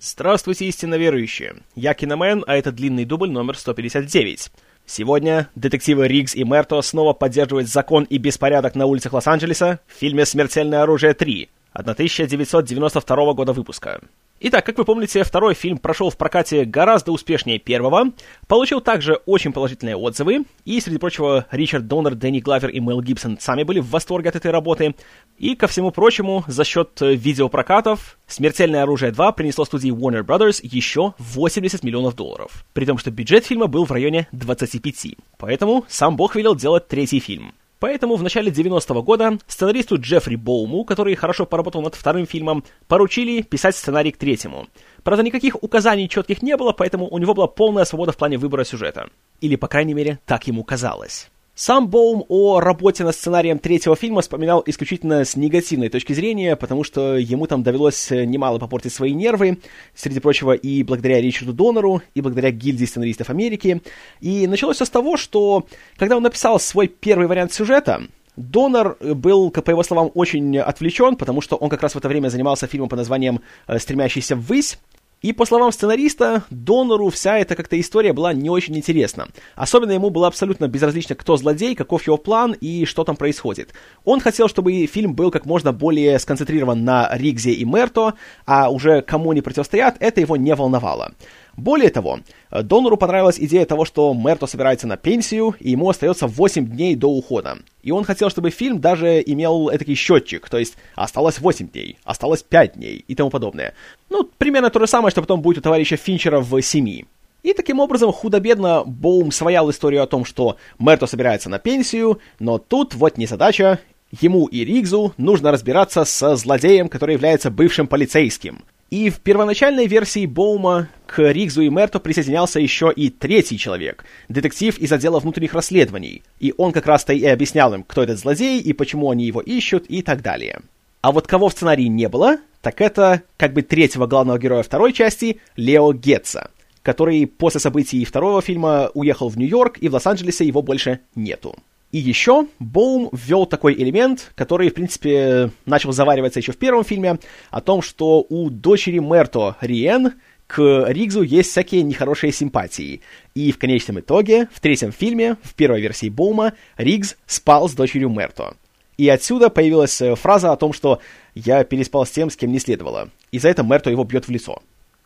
Здравствуйте, 0.00 0.66
истинно 0.66 0.94
верующие. 0.94 1.56
Я 1.74 1.92
Киномен, 1.92 2.44
а 2.46 2.54
это 2.54 2.70
длинный 2.70 3.04
дубль 3.04 3.30
номер 3.30 3.58
159. 3.58 4.52
Сегодня 4.86 5.48
детективы 5.56 6.06
Риггс 6.06 6.36
и 6.36 6.44
Мерто 6.44 6.80
снова 6.82 7.14
поддерживают 7.14 7.68
закон 7.68 8.04
и 8.04 8.18
беспорядок 8.18 8.76
на 8.76 8.86
улицах 8.86 9.12
Лос-Анджелеса 9.12 9.80
в 9.88 9.92
фильме 9.92 10.24
«Смертельное 10.24 10.82
оружие 10.82 11.14
3» 11.14 11.48
1992 11.72 13.32
года 13.34 13.52
выпуска. 13.52 14.00
Итак, 14.40 14.64
как 14.64 14.78
вы 14.78 14.84
помните, 14.84 15.24
второй 15.24 15.54
фильм 15.54 15.78
прошел 15.78 16.10
в 16.10 16.16
прокате 16.16 16.64
гораздо 16.64 17.10
успешнее 17.10 17.58
первого, 17.58 18.12
получил 18.46 18.80
также 18.80 19.14
очень 19.26 19.52
положительные 19.52 19.96
отзывы, 19.96 20.44
и, 20.64 20.80
среди 20.80 20.98
прочего, 20.98 21.46
Ричард 21.50 21.88
Доннер, 21.88 22.14
Дэнни 22.14 22.38
Главер 22.38 22.68
и 22.68 22.78
Мэл 22.78 23.02
Гибсон 23.02 23.38
сами 23.40 23.64
были 23.64 23.80
в 23.80 23.90
восторге 23.90 24.28
от 24.28 24.36
этой 24.36 24.52
работы, 24.52 24.94
и, 25.38 25.56
ко 25.56 25.66
всему 25.66 25.90
прочему, 25.90 26.44
за 26.46 26.62
счет 26.62 27.00
видеопрокатов 27.00 28.16
«Смертельное 28.28 28.84
оружие 28.84 29.10
2» 29.10 29.34
принесло 29.34 29.64
студии 29.64 29.90
Warner 29.90 30.22
Brothers 30.22 30.60
еще 30.62 31.14
80 31.18 31.82
миллионов 31.82 32.14
долларов, 32.14 32.64
при 32.74 32.84
том, 32.84 32.96
что 32.96 33.10
бюджет 33.10 33.44
фильма 33.44 33.66
был 33.66 33.86
в 33.86 33.90
районе 33.90 34.28
25, 34.30 35.16
поэтому 35.36 35.84
сам 35.88 36.16
Бог 36.16 36.36
велел 36.36 36.54
делать 36.54 36.86
третий 36.86 37.18
фильм. 37.18 37.54
Поэтому 37.80 38.16
в 38.16 38.22
начале 38.22 38.50
90-го 38.50 39.02
года 39.02 39.38
сценаристу 39.46 39.98
Джеффри 40.00 40.36
Боуму, 40.36 40.84
который 40.84 41.14
хорошо 41.14 41.46
поработал 41.46 41.82
над 41.82 41.94
вторым 41.94 42.26
фильмом, 42.26 42.64
поручили 42.88 43.42
писать 43.42 43.76
сценарий 43.76 44.10
к 44.10 44.16
третьему. 44.16 44.66
Правда, 45.04 45.22
никаких 45.22 45.62
указаний 45.62 46.08
четких 46.08 46.42
не 46.42 46.56
было, 46.56 46.72
поэтому 46.72 47.08
у 47.08 47.18
него 47.18 47.34
была 47.34 47.46
полная 47.46 47.84
свобода 47.84 48.12
в 48.12 48.16
плане 48.16 48.36
выбора 48.36 48.64
сюжета. 48.64 49.08
Или, 49.40 49.56
по 49.56 49.68
крайней 49.68 49.94
мере, 49.94 50.18
так 50.26 50.46
ему 50.48 50.64
казалось. 50.64 51.30
Сам 51.58 51.88
Боум 51.88 52.24
о 52.28 52.60
работе 52.60 53.02
над 53.02 53.16
сценарием 53.16 53.58
третьего 53.58 53.96
фильма 53.96 54.20
вспоминал 54.20 54.62
исключительно 54.64 55.24
с 55.24 55.34
негативной 55.34 55.88
точки 55.88 56.12
зрения, 56.12 56.54
потому 56.54 56.84
что 56.84 57.16
ему 57.16 57.48
там 57.48 57.64
довелось 57.64 58.12
немало 58.12 58.60
попортить 58.60 58.92
свои 58.92 59.12
нервы, 59.12 59.58
среди 59.92 60.20
прочего 60.20 60.52
и 60.52 60.84
благодаря 60.84 61.20
Ричарду 61.20 61.52
Донору, 61.52 62.00
и 62.14 62.20
благодаря 62.20 62.52
гильдии 62.52 62.84
сценаристов 62.84 63.30
Америки. 63.30 63.82
И 64.20 64.46
началось 64.46 64.76
все 64.76 64.84
с 64.84 64.90
того, 64.90 65.16
что 65.16 65.66
когда 65.96 66.16
он 66.16 66.22
написал 66.22 66.60
свой 66.60 66.86
первый 66.86 67.26
вариант 67.26 67.52
сюжета, 67.52 68.02
Донор 68.36 68.96
был, 69.00 69.50
по 69.50 69.68
его 69.68 69.82
словам, 69.82 70.12
очень 70.14 70.58
отвлечен, 70.58 71.16
потому 71.16 71.40
что 71.40 71.56
он 71.56 71.70
как 71.70 71.82
раз 71.82 71.94
в 71.94 71.98
это 71.98 72.06
время 72.06 72.28
занимался 72.28 72.68
фильмом 72.68 72.88
под 72.88 73.00
названием 73.00 73.40
«Стремящийся 73.78 74.36
ввысь», 74.36 74.78
и 75.20 75.32
по 75.32 75.44
словам 75.44 75.72
сценариста, 75.72 76.44
Донору 76.50 77.10
вся 77.10 77.38
эта 77.38 77.56
как-то 77.56 77.78
история 77.80 78.12
была 78.12 78.32
не 78.32 78.50
очень 78.50 78.76
интересна. 78.76 79.28
Особенно 79.56 79.90
ему 79.90 80.10
было 80.10 80.28
абсолютно 80.28 80.68
безразлично, 80.68 81.16
кто 81.16 81.36
злодей, 81.36 81.74
каков 81.74 82.06
его 82.06 82.16
план 82.16 82.52
и 82.52 82.84
что 82.84 83.02
там 83.02 83.16
происходит. 83.16 83.74
Он 84.04 84.20
хотел, 84.20 84.48
чтобы 84.48 84.86
фильм 84.86 85.14
был 85.14 85.32
как 85.32 85.44
можно 85.44 85.72
более 85.72 86.18
сконцентрирован 86.20 86.84
на 86.84 87.10
Ригзе 87.12 87.50
и 87.50 87.64
Мерто, 87.64 88.14
а 88.46 88.70
уже 88.70 89.02
кому 89.02 89.32
они 89.32 89.40
противостоят, 89.40 89.96
это 89.98 90.20
его 90.20 90.36
не 90.36 90.54
волновало. 90.54 91.12
Более 91.58 91.90
того, 91.90 92.20
Донору 92.52 92.96
понравилась 92.96 93.40
идея 93.40 93.66
того, 93.66 93.84
что 93.84 94.14
Мерто 94.14 94.46
собирается 94.46 94.86
на 94.86 94.96
пенсию, 94.96 95.56
и 95.58 95.72
ему 95.72 95.90
остается 95.90 96.28
8 96.28 96.64
дней 96.64 96.94
до 96.94 97.08
ухода. 97.08 97.58
И 97.82 97.90
он 97.90 98.04
хотел, 98.04 98.30
чтобы 98.30 98.50
фильм 98.50 98.80
даже 98.80 99.20
имел 99.26 99.68
этакий 99.68 99.96
счетчик, 99.96 100.48
то 100.48 100.56
есть 100.56 100.76
осталось 100.94 101.40
8 101.40 101.68
дней, 101.70 101.98
осталось 102.04 102.44
5 102.44 102.74
дней 102.74 103.04
и 103.08 103.14
тому 103.16 103.30
подобное. 103.30 103.74
Ну, 104.08 104.22
примерно 104.38 104.70
то 104.70 104.78
же 104.78 104.86
самое, 104.86 105.10
что 105.10 105.20
потом 105.20 105.42
будет 105.42 105.58
у 105.58 105.62
товарища 105.62 105.96
Финчера 105.96 106.38
в 106.38 106.62
«Семи». 106.62 107.06
И 107.42 107.52
таким 107.52 107.80
образом 107.80 108.12
худо-бедно 108.12 108.84
Боум 108.86 109.32
своял 109.32 109.68
историю 109.68 110.04
о 110.04 110.06
том, 110.06 110.24
что 110.24 110.58
Мерто 110.78 111.08
собирается 111.08 111.50
на 111.50 111.58
пенсию, 111.58 112.20
но 112.38 112.58
тут 112.58 112.94
вот 112.94 113.18
незадача, 113.18 113.80
ему 114.20 114.46
и 114.46 114.64
Ригзу 114.64 115.12
нужно 115.16 115.50
разбираться 115.50 116.04
со 116.04 116.36
злодеем, 116.36 116.88
который 116.88 117.14
является 117.14 117.50
бывшим 117.50 117.88
полицейским. 117.88 118.62
И 118.90 119.10
в 119.10 119.20
первоначальной 119.20 119.86
версии 119.86 120.24
Боума 120.24 120.88
к 121.06 121.20
Ригзу 121.20 121.60
и 121.60 121.68
Мерто 121.68 122.00
присоединялся 122.00 122.58
еще 122.58 122.90
и 122.94 123.10
третий 123.10 123.58
человек, 123.58 124.04
детектив 124.30 124.78
из 124.78 124.90
отдела 124.90 125.20
внутренних 125.20 125.52
расследований, 125.52 126.22
и 126.40 126.54
он 126.56 126.72
как 126.72 126.86
раз-то 126.86 127.12
и 127.12 127.24
объяснял 127.26 127.74
им, 127.74 127.82
кто 127.82 128.02
этот 128.02 128.18
злодей 128.18 128.60
и 128.60 128.72
почему 128.72 129.10
они 129.10 129.26
его 129.26 129.40
ищут 129.40 129.84
и 129.88 130.00
так 130.00 130.22
далее. 130.22 130.60
А 131.02 131.12
вот 131.12 131.26
кого 131.26 131.50
в 131.50 131.52
сценарии 131.52 131.84
не 131.84 132.08
было, 132.08 132.38
так 132.62 132.80
это 132.80 133.22
как 133.36 133.52
бы 133.52 133.60
третьего 133.60 134.06
главного 134.06 134.38
героя 134.38 134.62
второй 134.62 134.94
части, 134.94 135.40
Лео 135.56 135.92
Гетца, 135.92 136.50
который 136.82 137.26
после 137.26 137.60
событий 137.60 138.04
второго 138.06 138.40
фильма 138.40 138.90
уехал 138.94 139.28
в 139.28 139.36
Нью-Йорк, 139.36 139.76
и 139.80 139.88
в 139.90 139.94
Лос-Анджелесе 139.94 140.46
его 140.46 140.62
больше 140.62 141.00
нету. 141.14 141.56
И 141.90 141.98
еще 141.98 142.46
Боум 142.58 143.08
ввел 143.12 143.46
такой 143.46 143.74
элемент, 143.74 144.32
который, 144.34 144.68
в 144.68 144.74
принципе, 144.74 145.50
начал 145.64 145.92
завариваться 145.92 146.38
еще 146.38 146.52
в 146.52 146.58
первом 146.58 146.84
фильме, 146.84 147.18
о 147.50 147.60
том, 147.60 147.80
что 147.80 148.26
у 148.28 148.50
дочери 148.50 148.98
Мерто 148.98 149.56
Риен 149.60 150.14
к 150.46 150.84
Ригзу 150.88 151.22
есть 151.22 151.50
всякие 151.50 151.82
нехорошие 151.82 152.32
симпатии. 152.32 153.00
И 153.34 153.52
в 153.52 153.58
конечном 153.58 154.00
итоге, 154.00 154.48
в 154.52 154.60
третьем 154.60 154.92
фильме, 154.92 155.36
в 155.42 155.54
первой 155.54 155.80
версии 155.80 156.08
Боума, 156.08 156.54
Ригз 156.76 157.16
спал 157.26 157.68
с 157.68 157.74
дочерью 157.74 158.10
Мерто. 158.10 158.54
И 158.98 159.08
отсюда 159.08 159.48
появилась 159.48 160.00
э, 160.02 160.16
фраза 160.16 160.52
о 160.52 160.56
том, 160.56 160.72
что 160.72 161.00
«я 161.34 161.62
переспал 161.64 162.04
с 162.04 162.10
тем, 162.10 162.30
с 162.30 162.36
кем 162.36 162.50
не 162.50 162.58
следовало». 162.58 163.10
И 163.30 163.38
за 163.38 163.48
это 163.48 163.62
Мерто 163.62 163.90
его 163.90 164.04
бьет 164.04 164.26
в 164.26 164.30
лицо. 164.30 164.60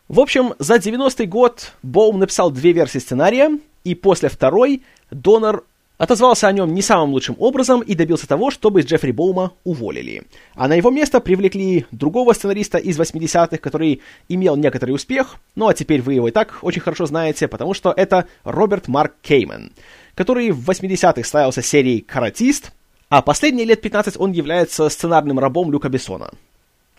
В 0.07 0.19
общем, 0.19 0.53
за 0.59 0.77
90-й 0.77 1.27
год 1.27 1.73
Боум 1.83 2.19
написал 2.19 2.49
две 2.49 2.71
версии 2.71 2.99
сценария, 2.99 3.49
и 3.83 3.95
после 3.95 4.29
второй 4.29 4.83
Донор 5.11 5.65
отозвался 5.97 6.47
о 6.47 6.51
нем 6.51 6.73
не 6.73 6.81
самым 6.81 7.11
лучшим 7.11 7.35
образом 7.39 7.81
и 7.81 7.95
добился 7.95 8.27
того, 8.27 8.51
чтобы 8.51 8.81
Джеффри 8.81 9.11
Боума 9.11 9.53
уволили. 9.63 10.23
А 10.55 10.67
на 10.67 10.75
его 10.75 10.89
место 10.89 11.19
привлекли 11.19 11.85
другого 11.91 12.33
сценариста 12.33 12.77
из 12.77 12.99
80-х, 12.99 13.57
который 13.57 14.01
имел 14.27 14.55
некоторый 14.55 14.91
успех, 14.91 15.35
ну 15.55 15.67
а 15.67 15.73
теперь 15.73 16.01
вы 16.01 16.15
его 16.15 16.27
и 16.27 16.31
так 16.31 16.59
очень 16.61 16.81
хорошо 16.81 17.05
знаете, 17.05 17.47
потому 17.47 17.73
что 17.73 17.93
это 17.95 18.27
Роберт 18.43 18.87
Марк 18.87 19.13
Кеймен, 19.21 19.71
который 20.15 20.51
в 20.51 20.69
80-х 20.69 21.23
славился 21.23 21.61
серией 21.61 22.01
«Каратист», 22.01 22.71
а 23.09 23.21
последние 23.21 23.65
лет 23.65 23.81
15 23.81 24.15
он 24.17 24.31
является 24.31 24.89
сценарным 24.89 25.37
рабом 25.37 25.71
Люка 25.71 25.89
Бессона. 25.89 26.31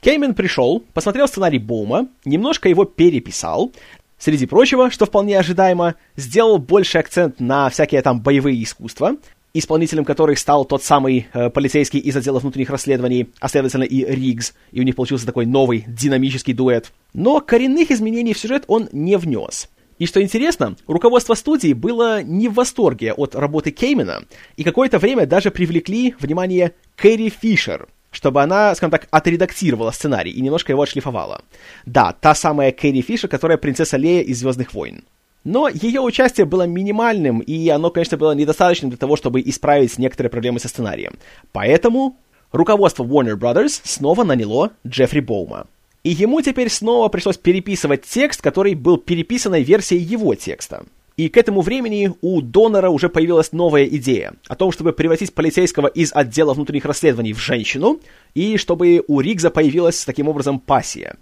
Кеймен 0.01 0.35
пришел, 0.35 0.85
посмотрел 0.93 1.27
сценарий 1.27 1.59
Боума, 1.59 2.09
немножко 2.27 2.69
его 2.69 2.85
переписал, 2.85 3.73
Среди 4.19 4.47
прочего, 4.47 4.91
что 4.91 5.07
вполне 5.07 5.39
ожидаемо, 5.39 5.97
сделал 6.17 6.59
больше 6.59 6.99
акцент 6.99 7.41
на 7.41 7.69
всякие 7.69 8.01
там 8.03 8.21
боевые 8.21 8.63
искусства, 8.63 9.17
исполнителем 9.55 10.05
которых 10.05 10.39
стал 10.39 10.65
тот 10.65 10.83
самый 10.83 11.29
э, 11.33 11.51
полицейский 11.51 12.01
из 12.01 12.17
отдела 12.17 12.39
внутренних 12.41 12.71
расследований, 12.71 13.31
а 13.41 13.49
следовательно 13.49 13.85
и 13.85 14.05
Риггс, 14.05 14.55
и 14.73 14.81
у 14.81 14.83
них 14.83 14.97
получился 14.97 15.27
такой 15.27 15.47
новый 15.47 15.85
динамический 15.87 16.55
дуэт. 16.55 16.93
Но 17.13 17.41
коренных 17.41 17.91
изменений 17.91 18.35
в 18.35 18.39
сюжет 18.39 18.65
он 18.67 18.89
не 18.93 19.17
внес. 19.17 19.69
И 19.99 20.07
что 20.07 20.21
интересно, 20.21 20.77
руководство 20.89 21.35
студии 21.35 21.73
было 21.73 22.21
не 22.23 22.49
в 22.49 22.55
восторге 22.55 23.13
от 23.13 23.37
работы 23.37 23.71
Кеймена, 23.71 24.25
и 24.57 24.65
какое-то 24.65 24.99
время 24.99 25.25
даже 25.25 25.53
привлекли 25.53 26.17
внимание 26.19 26.73
Кэрри 26.97 27.29
Фишер, 27.29 27.89
чтобы 28.15 28.43
она, 28.43 28.75
скажем 28.75 28.91
так, 28.91 29.09
отредактировала 29.11 29.91
сценарий 29.91 30.31
и 30.31 30.41
немножко 30.41 30.73
его 30.73 30.83
отшлифовала. 30.83 31.43
Да, 31.87 32.15
та 32.19 32.35
самая 32.35 32.73
Кэрри 32.73 33.03
Фишер, 33.03 33.29
которая 33.29 33.59
принцесса 33.59 33.97
Лея 33.97 34.23
из 34.23 34.39
«Звездных 34.39 34.73
войн». 34.75 35.05
Но 35.45 35.69
ее 35.69 36.01
участие 36.01 36.47
было 36.47 36.67
минимальным, 36.67 37.41
и 37.41 37.69
оно, 37.69 37.91
конечно, 37.91 38.17
было 38.17 38.33
недостаточным 38.33 38.91
для 38.91 38.97
того, 38.97 39.17
чтобы 39.17 39.43
исправить 39.43 39.99
некоторые 39.99 40.31
проблемы 40.31 40.59
со 40.59 40.69
сценарием. 40.69 41.19
Поэтому 41.53 42.17
руководство 42.51 43.05
Warner 43.05 43.37
Brothers 43.37 43.81
снова 43.85 44.25
наняло 44.25 44.71
Джеффри 44.87 45.21
Боума. 45.21 45.67
И 46.03 46.11
ему 46.11 46.41
теперь 46.41 46.71
снова 46.71 47.09
пришлось 47.09 47.37
переписывать 47.37 48.03
текст, 48.03 48.41
который 48.41 48.75
был 48.75 48.97
переписанной 48.97 49.63
версией 49.63 50.03
его 50.03 50.35
текста. 50.35 50.85
И 51.17 51.29
к 51.29 51.37
этому 51.37 51.61
времени 51.61 52.13
у 52.23 52.41
Донора 52.41 52.91
уже 52.91 53.09
появилась 53.09 53.53
новая 53.53 53.85
идея 53.85 54.35
о 54.49 54.57
том, 54.57 54.73
чтобы 54.73 54.93
превратить 54.93 55.33
полицейского 55.33 55.87
из 55.87 56.13
отдела 56.13 56.55
внутренних 56.55 56.85
расследований 56.85 57.33
в 57.33 57.39
женщину, 57.39 58.01
и 58.35 58.57
чтобы 58.57 59.05
у 59.07 59.21
Ригза 59.21 59.51
появилась 59.51 60.05
таким 60.05 60.29
образом 60.29 60.59
пассия. 60.59 61.17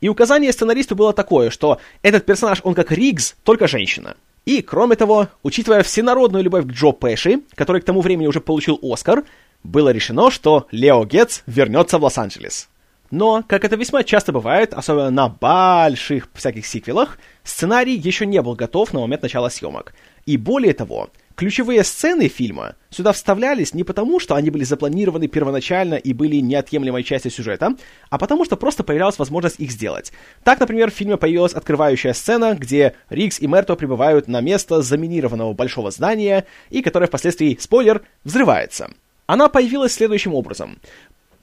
И 0.00 0.08
указание 0.08 0.52
сценаристу 0.52 0.94
было 0.94 1.12
такое, 1.14 1.50
что 1.50 1.80
этот 2.02 2.26
персонаж, 2.26 2.60
он 2.62 2.74
как 2.74 2.92
Ригз, 2.92 3.36
только 3.42 3.66
женщина. 3.66 4.16
И, 4.44 4.62
кроме 4.62 4.96
того, 4.96 5.28
учитывая 5.42 5.82
всенародную 5.82 6.44
любовь 6.44 6.66
к 6.66 6.70
Джо 6.70 6.92
Пэши, 6.92 7.40
который 7.54 7.80
к 7.80 7.84
тому 7.84 8.00
времени 8.02 8.26
уже 8.26 8.40
получил 8.40 8.78
Оскар, 8.82 9.24
было 9.64 9.90
решено, 9.90 10.30
что 10.30 10.66
Лео 10.70 11.04
Гетц 11.04 11.40
вернется 11.46 11.98
в 11.98 12.04
Лос-Анджелес. 12.04 12.68
Но, 13.10 13.42
как 13.46 13.64
это 13.64 13.76
весьма 13.76 14.04
часто 14.04 14.32
бывает, 14.32 14.74
особенно 14.74 15.10
на 15.10 15.28
больших 15.28 16.28
всяких 16.34 16.66
сиквелах, 16.66 17.18
сценарий 17.42 17.96
еще 17.96 18.26
не 18.26 18.42
был 18.42 18.54
готов 18.54 18.92
на 18.92 19.00
момент 19.00 19.22
начала 19.22 19.48
съемок. 19.48 19.94
И 20.26 20.36
более 20.36 20.74
того, 20.74 21.08
ключевые 21.34 21.84
сцены 21.84 22.28
фильма 22.28 22.74
сюда 22.90 23.12
вставлялись 23.12 23.72
не 23.72 23.82
потому, 23.82 24.20
что 24.20 24.34
они 24.34 24.50
были 24.50 24.64
запланированы 24.64 25.26
первоначально 25.26 25.94
и 25.94 26.12
были 26.12 26.36
неотъемлемой 26.36 27.02
частью 27.02 27.30
сюжета, 27.30 27.76
а 28.10 28.18
потому 28.18 28.44
что 28.44 28.58
просто 28.58 28.84
появлялась 28.84 29.18
возможность 29.18 29.58
их 29.58 29.70
сделать. 29.70 30.12
Так, 30.44 30.60
например, 30.60 30.90
в 30.90 30.94
фильме 30.94 31.16
появилась 31.16 31.54
открывающая 31.54 32.12
сцена, 32.12 32.54
где 32.54 32.94
Рикс 33.08 33.40
и 33.40 33.46
Мерто 33.46 33.74
прибывают 33.74 34.28
на 34.28 34.42
место 34.42 34.82
заминированного 34.82 35.54
большого 35.54 35.90
здания, 35.90 36.44
и 36.68 36.82
которое 36.82 37.06
впоследствии, 37.06 37.56
спойлер, 37.58 38.02
взрывается. 38.24 38.90
Она 39.28 39.50
появилась 39.50 39.92
следующим 39.92 40.34
образом. 40.34 40.78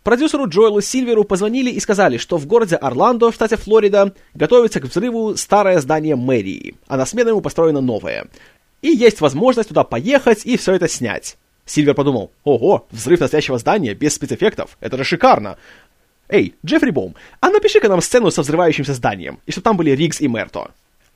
Продюсеру 0.06 0.48
Джоэлу 0.48 0.81
Сильверу 0.81 1.24
позвонили 1.24 1.72
и 1.72 1.80
сказали, 1.80 2.18
что 2.18 2.38
в 2.38 2.46
городе 2.46 2.75
Орландо, 2.75 3.31
в 3.31 3.34
штате 3.34 3.57
Флорида, 3.57 4.13
готовится 4.36 4.80
к 4.80 4.84
взрыву 4.84 5.36
старое 5.36 5.80
здание 5.80 6.16
мэрии, 6.16 6.75
а 6.86 6.96
на 6.96 7.07
смену 7.07 7.31
ему 7.31 7.42
построено 7.42 7.81
новое. 7.81 8.28
И 8.84 8.90
есть 8.90 9.19
возможность 9.19 9.69
туда 9.69 9.84
поехать 9.84 10.46
и 10.46 10.57
все 10.57 10.74
это 10.74 10.88
снять. 10.88 11.38
Сильвер 11.66 11.96
подумал, 11.96 12.30
ого, 12.44 12.86
взрыв 12.92 13.19
настоящего 13.19 13.57
здания 13.57 13.96
без 13.96 14.13
спецэффектов, 14.13 14.78
это 14.80 14.96
же 14.96 15.04
шикарно. 15.04 15.57
Эй, 16.30 16.54
Джеффри 16.63 16.92
Боум, 16.92 17.16
а 17.40 17.50
напиши-ка 17.50 17.90
нам 17.90 18.00
сцену 18.00 18.30
со 18.30 18.44
взрывающимся 18.44 18.94
зданием, 18.94 19.40
и 19.48 19.52
чтобы 19.52 19.63
там 19.63 19.75
были 19.75 19.90
Ригс 19.90 20.22
и 20.22 20.28
Мерто. 20.28 20.69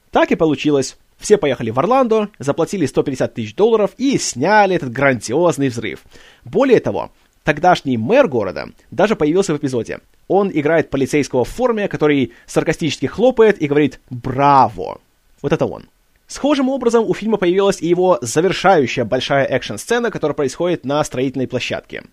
Так 0.10 0.32
и 0.32 0.36
получилось. 0.36 0.98
Все 1.20 1.38
поехали 1.38 1.70
в 1.70 1.78
Орландо, 1.78 2.30
заплатили 2.40 2.88
150 2.88 3.34
тысяч 3.34 3.54
долларов 3.54 3.92
и 3.98 4.18
сняли 4.18 4.76
этот 4.76 4.92
грандиозный 4.92 5.68
взрыв. 5.68 6.00
Более 6.46 6.80
того, 6.80 7.12
Тогдашний 7.50 7.98
мэр 7.98 8.28
города 8.28 8.70
даже 8.92 9.16
появился 9.16 9.56
в 9.56 9.58
эпизоде. 9.58 10.02
Он 10.28 10.52
играет 10.54 10.92
полицейского 10.92 11.44
в 11.44 11.50
форме, 11.50 11.88
который 11.88 12.34
саркастически 12.46 13.08
хлопает 13.08 13.60
и 13.60 13.66
говорит 13.68 14.00
«Браво!». 14.12 15.02
Вот 15.42 15.52
это 15.52 15.66
он. 15.66 15.86
Схожим 16.28 16.70
образом 16.70 17.06
у 17.10 17.16
фильма 17.16 17.38
появилась 17.38 17.82
и 17.82 17.88
его 17.88 18.20
завершающая 18.22 19.04
большая 19.04 19.48
экшн-сцена, 19.48 20.12
которая 20.12 20.36
происходит 20.36 20.86
на 20.86 21.04
строительной 21.04 21.48
площадке. 21.48 22.04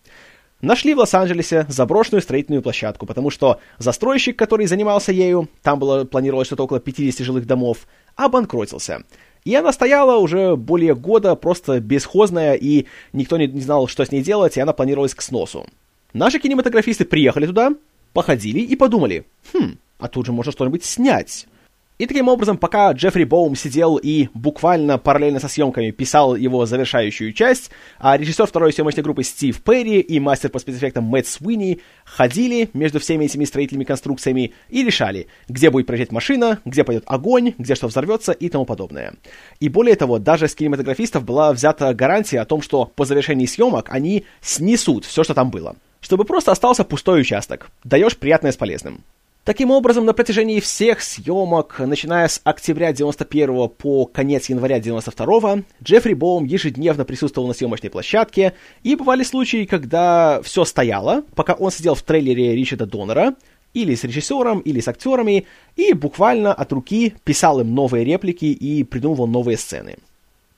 Нашли 0.62 0.94
в 0.94 1.00
Лос-Анджелесе 1.00 1.66
заброшенную 1.68 2.22
строительную 2.22 2.62
площадку, 2.62 3.04
потому 3.04 3.28
что 3.28 3.60
застройщик, 3.76 4.38
который 4.38 4.64
занимался 4.64 5.12
ею, 5.12 5.50
там 5.62 5.78
было 5.78 6.04
планировалось 6.04 6.46
что-то 6.46 6.64
около 6.64 6.80
50 6.80 7.26
жилых 7.26 7.46
домов, 7.46 7.86
обанкротился. 8.14 9.02
И 9.46 9.54
она 9.54 9.72
стояла 9.72 10.16
уже 10.16 10.56
более 10.56 10.96
года, 10.96 11.36
просто 11.36 11.78
бесхозная, 11.78 12.54
и 12.54 12.86
никто 13.12 13.36
не, 13.36 13.46
не 13.46 13.60
знал, 13.60 13.86
что 13.86 14.04
с 14.04 14.10
ней 14.10 14.20
делать, 14.20 14.56
и 14.56 14.60
она 14.60 14.72
планировалась 14.72 15.14
к 15.14 15.22
сносу. 15.22 15.68
Наши 16.12 16.40
кинематографисты 16.40 17.04
приехали 17.04 17.46
туда, 17.46 17.70
походили 18.12 18.58
и 18.58 18.74
подумали, 18.74 19.24
хм, 19.52 19.78
а 20.00 20.08
тут 20.08 20.26
же 20.26 20.32
можно 20.32 20.50
что-нибудь 20.50 20.82
снять. 20.82 21.46
И 21.98 22.04
таким 22.04 22.28
образом, 22.28 22.58
пока 22.58 22.92
Джеффри 22.92 23.24
Боум 23.24 23.56
сидел 23.56 23.96
и 23.96 24.28
буквально 24.34 24.98
параллельно 24.98 25.40
со 25.40 25.48
съемками 25.48 25.92
писал 25.92 26.36
его 26.36 26.66
завершающую 26.66 27.32
часть, 27.32 27.70
а 27.98 28.18
режиссер 28.18 28.46
второй 28.46 28.74
съемочной 28.74 29.02
группы 29.02 29.22
Стив 29.22 29.62
Перри 29.62 30.00
и 30.00 30.20
мастер 30.20 30.50
по 30.50 30.58
спецэффектам 30.58 31.04
Мэтт 31.04 31.26
Суини 31.26 31.80
ходили 32.04 32.68
между 32.74 33.00
всеми 33.00 33.24
этими 33.24 33.46
строительными 33.46 33.84
конструкциями 33.84 34.52
и 34.68 34.84
решали, 34.84 35.28
где 35.48 35.70
будет 35.70 35.86
проезжать 35.86 36.12
машина, 36.12 36.60
где 36.66 36.84
пойдет 36.84 37.04
огонь, 37.06 37.54
где 37.56 37.74
что 37.74 37.86
взорвется 37.86 38.32
и 38.32 38.50
тому 38.50 38.66
подобное. 38.66 39.14
И 39.60 39.70
более 39.70 39.96
того, 39.96 40.18
даже 40.18 40.48
с 40.48 40.54
кинематографистов 40.54 41.24
была 41.24 41.50
взята 41.54 41.94
гарантия 41.94 42.40
о 42.40 42.44
том, 42.44 42.60
что 42.60 42.92
по 42.94 43.06
завершении 43.06 43.46
съемок 43.46 43.88
они 43.88 44.26
снесут 44.42 45.06
все, 45.06 45.24
что 45.24 45.32
там 45.32 45.50
было. 45.50 45.76
Чтобы 46.02 46.24
просто 46.24 46.52
остался 46.52 46.84
пустой 46.84 47.22
участок. 47.22 47.70
Даешь 47.84 48.18
приятное 48.18 48.52
с 48.52 48.56
полезным. 48.56 49.02
Таким 49.46 49.70
образом, 49.70 50.04
на 50.04 50.12
протяжении 50.12 50.58
всех 50.58 51.00
съемок, 51.00 51.78
начиная 51.78 52.26
с 52.26 52.40
октября 52.42 52.92
91 52.92 53.68
по 53.68 54.04
конец 54.06 54.48
января 54.48 54.80
92 54.80 55.58
Джеффри 55.80 56.14
Боум 56.14 56.46
ежедневно 56.46 57.04
присутствовал 57.04 57.46
на 57.46 57.54
съемочной 57.54 57.88
площадке, 57.88 58.54
и 58.82 58.96
бывали 58.96 59.22
случаи, 59.22 59.64
когда 59.64 60.42
все 60.42 60.64
стояло, 60.64 61.22
пока 61.36 61.52
он 61.52 61.70
сидел 61.70 61.94
в 61.94 62.02
трейлере 62.02 62.56
Ричарда 62.56 62.86
Донора, 62.86 63.36
или 63.72 63.94
с 63.94 64.02
режиссером, 64.02 64.58
или 64.58 64.80
с 64.80 64.88
актерами, 64.88 65.46
и 65.76 65.92
буквально 65.92 66.52
от 66.52 66.72
руки 66.72 67.14
писал 67.22 67.60
им 67.60 67.72
новые 67.72 68.04
реплики 68.04 68.46
и 68.46 68.82
придумывал 68.82 69.28
новые 69.28 69.58
сцены. 69.58 69.98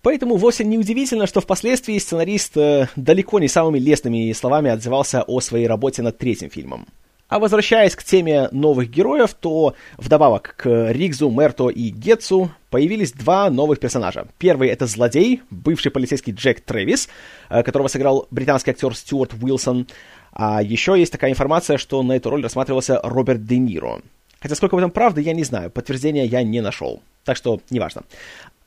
Поэтому 0.01 0.37
вовсе 0.37 0.65
не 0.65 0.79
удивительно, 0.79 1.27
что 1.27 1.43
впоследствии 1.43 1.99
сценарист 1.99 2.57
э, 2.57 2.89
далеко 2.97 3.39
не 3.39 3.49
самыми 3.49 3.79
лестными 3.79 4.33
словами 4.33 4.71
отзывался 4.71 5.25
о 5.25 5.41
своей 5.41 5.67
работе 5.67 6.01
над 6.01 6.17
третьим 6.17 6.49
фильмом. 6.49 6.87
А 7.29 7.39
возвращаясь 7.39 7.95
к 7.95 8.03
теме 8.03 8.49
новых 8.53 8.89
героев, 8.89 9.35
то 9.35 9.75
вдобавок 9.99 10.55
к 10.57 10.93
Ригзу, 10.93 11.31
Мерто 11.31 11.69
и 11.69 11.91
Гетсу 11.91 12.51
появились 12.71 13.13
два 13.13 13.51
новых 13.51 13.81
персонажа. 13.81 14.29
Первый— 14.39 14.69
это 14.71 14.87
злодей, 14.87 15.43
бывший 15.51 15.91
полицейский 15.91 16.33
Джек 16.33 16.63
Трэвис, 16.63 17.11
э, 17.51 17.63
которого 17.63 17.89
сыграл 17.89 18.27
британский 18.31 18.71
актер 18.71 18.97
Стюарт 18.97 19.35
Уилсон. 19.35 19.87
А 20.33 20.63
еще 20.63 20.99
есть 20.99 21.13
такая 21.13 21.31
информация, 21.31 21.77
что 21.77 22.03
на 22.03 22.13
эту 22.13 22.31
роль 22.31 22.43
рассматривался 22.43 22.99
Роберт 23.03 23.45
Де 23.45 23.59
Ниро. 23.59 24.01
Хотя 24.41 24.55
сколько 24.55 24.77
в 24.77 24.79
этом 24.79 24.91
правды, 24.91 25.21
я 25.21 25.35
не 25.35 25.45
знаю, 25.45 25.71
подтверждения 25.71 26.25
я 26.25 26.43
не 26.43 26.63
нашел. 26.63 27.03
Так 27.25 27.37
что, 27.37 27.61
неважно 27.69 28.05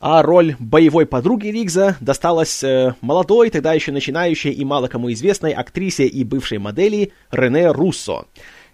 а 0.02 0.24
роль 0.24 0.56
боевой 0.60 1.06
подруги 1.06 1.48
Ригза 1.48 1.96
досталась 2.02 2.64
э, 2.64 2.96
молодой, 3.02 3.52
тогда 3.52 3.74
еще 3.74 3.92
начинающей 3.92 4.52
и 4.52 4.66
мало 4.66 4.88
кому 4.88 5.12
известной 5.14 5.52
актрисе 5.54 6.08
и 6.08 6.24
бывшей 6.24 6.58
модели 6.58 7.14
Рене 7.30 7.72
Руссо. 7.72 8.26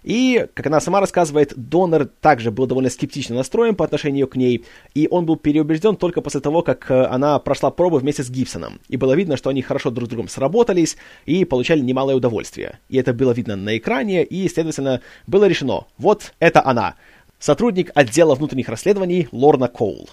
И, 0.02 0.46
как 0.54 0.68
она 0.68 0.80
сама 0.80 1.00
рассказывает, 1.00 1.52
Донор 1.54 2.06
также 2.06 2.50
был 2.50 2.66
довольно 2.66 2.88
скептично 2.88 3.36
настроен 3.36 3.74
по 3.74 3.84
отношению 3.84 4.26
к 4.26 4.36
ней, 4.36 4.64
и 4.94 5.06
он 5.10 5.26
был 5.26 5.36
переубежден 5.36 5.96
только 5.96 6.22
после 6.22 6.40
того, 6.40 6.62
как 6.62 6.90
э, 6.90 7.04
она 7.04 7.38
прошла 7.40 7.70
пробы 7.70 7.98
вместе 7.98 8.22
с 8.22 8.30
Гибсоном. 8.30 8.80
И 8.88 8.96
было 8.96 9.14
видно, 9.14 9.36
что 9.36 9.50
они 9.50 9.60
хорошо 9.60 9.90
друг 9.90 10.06
с 10.06 10.10
другом 10.10 10.28
сработались 10.28 10.96
и 11.26 11.44
получали 11.44 11.80
немалое 11.80 12.16
удовольствие. 12.16 12.78
И 12.88 12.96
это 12.96 13.12
было 13.12 13.32
видно 13.32 13.54
на 13.54 13.76
экране, 13.76 14.24
и, 14.24 14.48
следовательно, 14.48 15.02
было 15.26 15.44
решено, 15.44 15.84
вот 15.98 16.32
это 16.38 16.64
она, 16.64 16.94
сотрудник 17.38 17.90
отдела 17.94 18.34
внутренних 18.34 18.70
расследований 18.70 19.28
Лорна 19.30 19.68
Коул. 19.68 20.08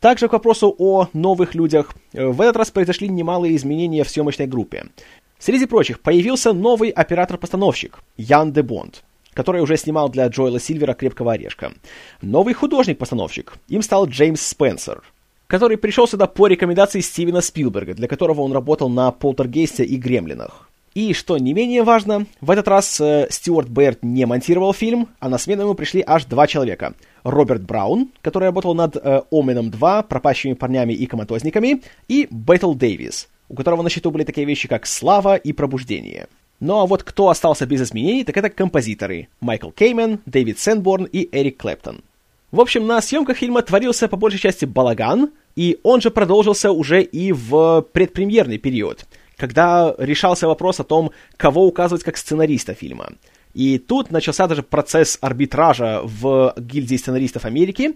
Также 0.00 0.28
к 0.28 0.32
вопросу 0.32 0.74
о 0.78 1.08
новых 1.12 1.54
людях. 1.54 1.94
Э, 2.14 2.26
в 2.26 2.40
этот 2.40 2.56
раз 2.56 2.70
произошли 2.70 3.08
немалые 3.08 3.54
изменения 3.56 4.02
в 4.02 4.08
съемочной 4.08 4.46
группе. 4.46 4.86
Среди 5.38 5.66
прочих, 5.66 6.00
появился 6.00 6.52
новый 6.52 6.90
оператор-постановщик 6.90 8.00
Ян 8.16 8.52
де 8.52 8.62
Бонд, 8.62 9.04
который 9.34 9.60
уже 9.60 9.76
снимал 9.76 10.08
для 10.08 10.26
Джоэла 10.26 10.58
Сильвера 10.58 10.94
«Крепкого 10.94 11.32
орешка». 11.32 11.72
Новый 12.22 12.54
художник-постановщик. 12.54 13.54
Им 13.68 13.82
стал 13.82 14.06
Джеймс 14.06 14.40
Спенсер, 14.40 15.02
который 15.46 15.76
пришел 15.76 16.08
сюда 16.08 16.26
по 16.26 16.46
рекомендации 16.46 17.00
Стивена 17.00 17.42
Спилберга, 17.42 17.94
для 17.94 18.08
которого 18.08 18.40
он 18.40 18.52
работал 18.52 18.88
на 18.88 19.10
«Полтергейсте» 19.12 19.84
и 19.84 19.96
«Гремлинах». 19.96 20.70
И, 20.94 21.14
что 21.14 21.38
не 21.38 21.54
менее 21.54 21.84
важно, 21.84 22.26
в 22.40 22.50
этот 22.50 22.66
раз 22.66 23.00
э, 23.00 23.28
Стюарт 23.30 23.68
Бэрт 23.68 24.02
не 24.02 24.26
монтировал 24.26 24.72
фильм, 24.72 25.08
а 25.20 25.28
на 25.28 25.38
смену 25.38 25.62
ему 25.62 25.74
пришли 25.74 26.02
аж 26.04 26.24
два 26.24 26.48
человека. 26.48 26.94
Роберт 27.24 27.62
Браун, 27.62 28.10
который 28.22 28.44
работал 28.44 28.74
над 28.74 28.96
э, 28.96 29.22
Оменом 29.30 29.70
2, 29.70 30.02
пропащими 30.02 30.54
парнями 30.54 30.92
и 30.92 31.06
коматозниками, 31.06 31.82
и 32.08 32.28
Бэтл 32.30 32.74
Дэвис, 32.74 33.28
у 33.48 33.54
которого 33.54 33.82
на 33.82 33.90
счету 33.90 34.10
были 34.10 34.24
такие 34.24 34.46
вещи, 34.46 34.68
как 34.68 34.86
«Слава» 34.86 35.36
и 35.36 35.52
«Пробуждение». 35.52 36.28
Ну 36.60 36.78
а 36.78 36.86
вот 36.86 37.02
кто 37.02 37.28
остался 37.28 37.66
без 37.66 37.80
изменений, 37.80 38.24
так 38.24 38.36
это 38.36 38.50
композиторы 38.50 39.28
Майкл 39.40 39.70
Кеймен, 39.70 40.20
Дэвид 40.26 40.58
Сенборн 40.58 41.04
и 41.04 41.28
Эрик 41.32 41.56
Клэптон. 41.56 42.02
В 42.50 42.60
общем, 42.60 42.86
на 42.86 43.00
съемках 43.00 43.38
фильма 43.38 43.62
творился 43.62 44.08
по 44.08 44.16
большей 44.16 44.40
части 44.40 44.66
балаган, 44.66 45.30
и 45.56 45.78
он 45.82 46.00
же 46.00 46.10
продолжился 46.10 46.70
уже 46.70 47.02
и 47.02 47.32
в 47.32 47.86
предпремьерный 47.92 48.58
период– 48.58 49.06
когда 49.40 49.94
решался 49.96 50.46
вопрос 50.46 50.80
о 50.80 50.84
том, 50.84 51.12
кого 51.38 51.66
указывать 51.66 52.04
как 52.04 52.18
сценариста 52.18 52.74
фильма. 52.74 53.14
И 53.54 53.78
тут 53.78 54.10
начался 54.10 54.46
даже 54.46 54.62
процесс 54.62 55.18
арбитража 55.20 56.00
в 56.04 56.54
гильдии 56.56 56.96
сценаристов 56.96 57.44
Америки, 57.44 57.94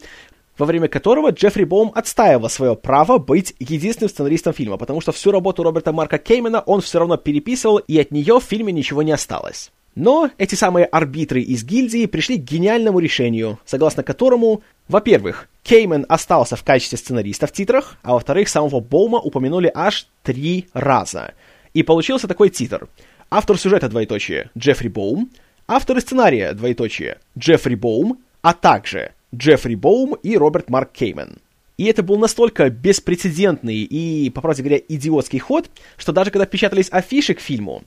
во 0.59 0.67
время 0.67 0.89
которого 0.89 1.31
Джеффри 1.31 1.65
Боум 1.65 1.93
отстаивал 1.95 2.49
свое 2.49 2.77
право 2.77 3.19
быть 3.19 3.55
единственным 3.59 4.11
сценаристом 4.11 4.53
фильма, 4.53 4.77
потому 4.77 5.01
что 5.01 5.13
всю 5.13 5.31
работу 5.31 5.63
Роберта 5.63 5.93
Марка 5.93 6.19
Кеймена 6.19 6.61
он 6.61 6.81
все 6.81 6.99
равно 6.99 7.17
переписывал, 7.17 7.79
и 7.79 7.99
от 7.99 8.11
нее 8.11 8.39
в 8.39 8.45
фильме 8.45 8.73
ничего 8.73 9.03
не 9.03 9.13
осталось. 9.13 9.73
Но 9.95 10.29
эти 10.39 10.57
самые 10.57 10.87
арбитры 10.87 11.41
из 11.41 11.63
гильдии 11.65 12.07
пришли 12.07 12.37
к 12.37 12.43
гениальному 12.43 12.99
решению, 12.99 13.61
согласно 13.65 14.03
которому, 14.03 14.63
во-первых, 14.89 15.49
Кеймен 15.63 16.05
остался 16.09 16.57
в 16.57 16.65
качестве 16.65 16.99
сценариста 16.99 17.47
в 17.47 17.53
титрах, 17.53 17.97
а 18.03 18.15
во-вторых, 18.15 18.49
самого 18.49 18.81
Боума 18.81 19.19
упомянули 19.19 19.71
аж 19.73 20.09
три 20.23 20.67
раза. 20.73 21.35
И 21.75 21.83
получился 21.85 22.27
такой 22.27 22.51
титр. 22.51 22.89
Автор 23.31 23.59
сюжета, 23.59 23.89
двоеточие, 23.89 24.51
Джеффри 24.57 24.89
Боум, 24.89 25.31
авторы 25.67 26.01
сценария, 26.01 26.53
двоеточие, 26.53 27.19
Джеффри 27.39 27.75
Боум, 27.75 28.23
а 28.43 28.53
также 28.53 29.13
Джеффри 29.35 29.75
Боум 29.75 30.15
и 30.15 30.37
Роберт 30.37 30.71
Марк 30.71 30.93
Кеймен. 30.93 31.39
И 31.77 31.87
это 31.87 32.03
был 32.03 32.19
настолько 32.19 32.71
беспрецедентный 32.71 33.79
и, 33.83 34.31
по 34.31 34.41
правде 34.41 34.63
говоря, 34.63 34.81
идиотский 34.89 35.41
ход, 35.41 35.69
что 35.97 36.13
даже 36.13 36.31
когда 36.31 36.47
печатались 36.47 36.89
афиши 36.91 37.35
к 37.35 37.41
фильму, 37.41 37.83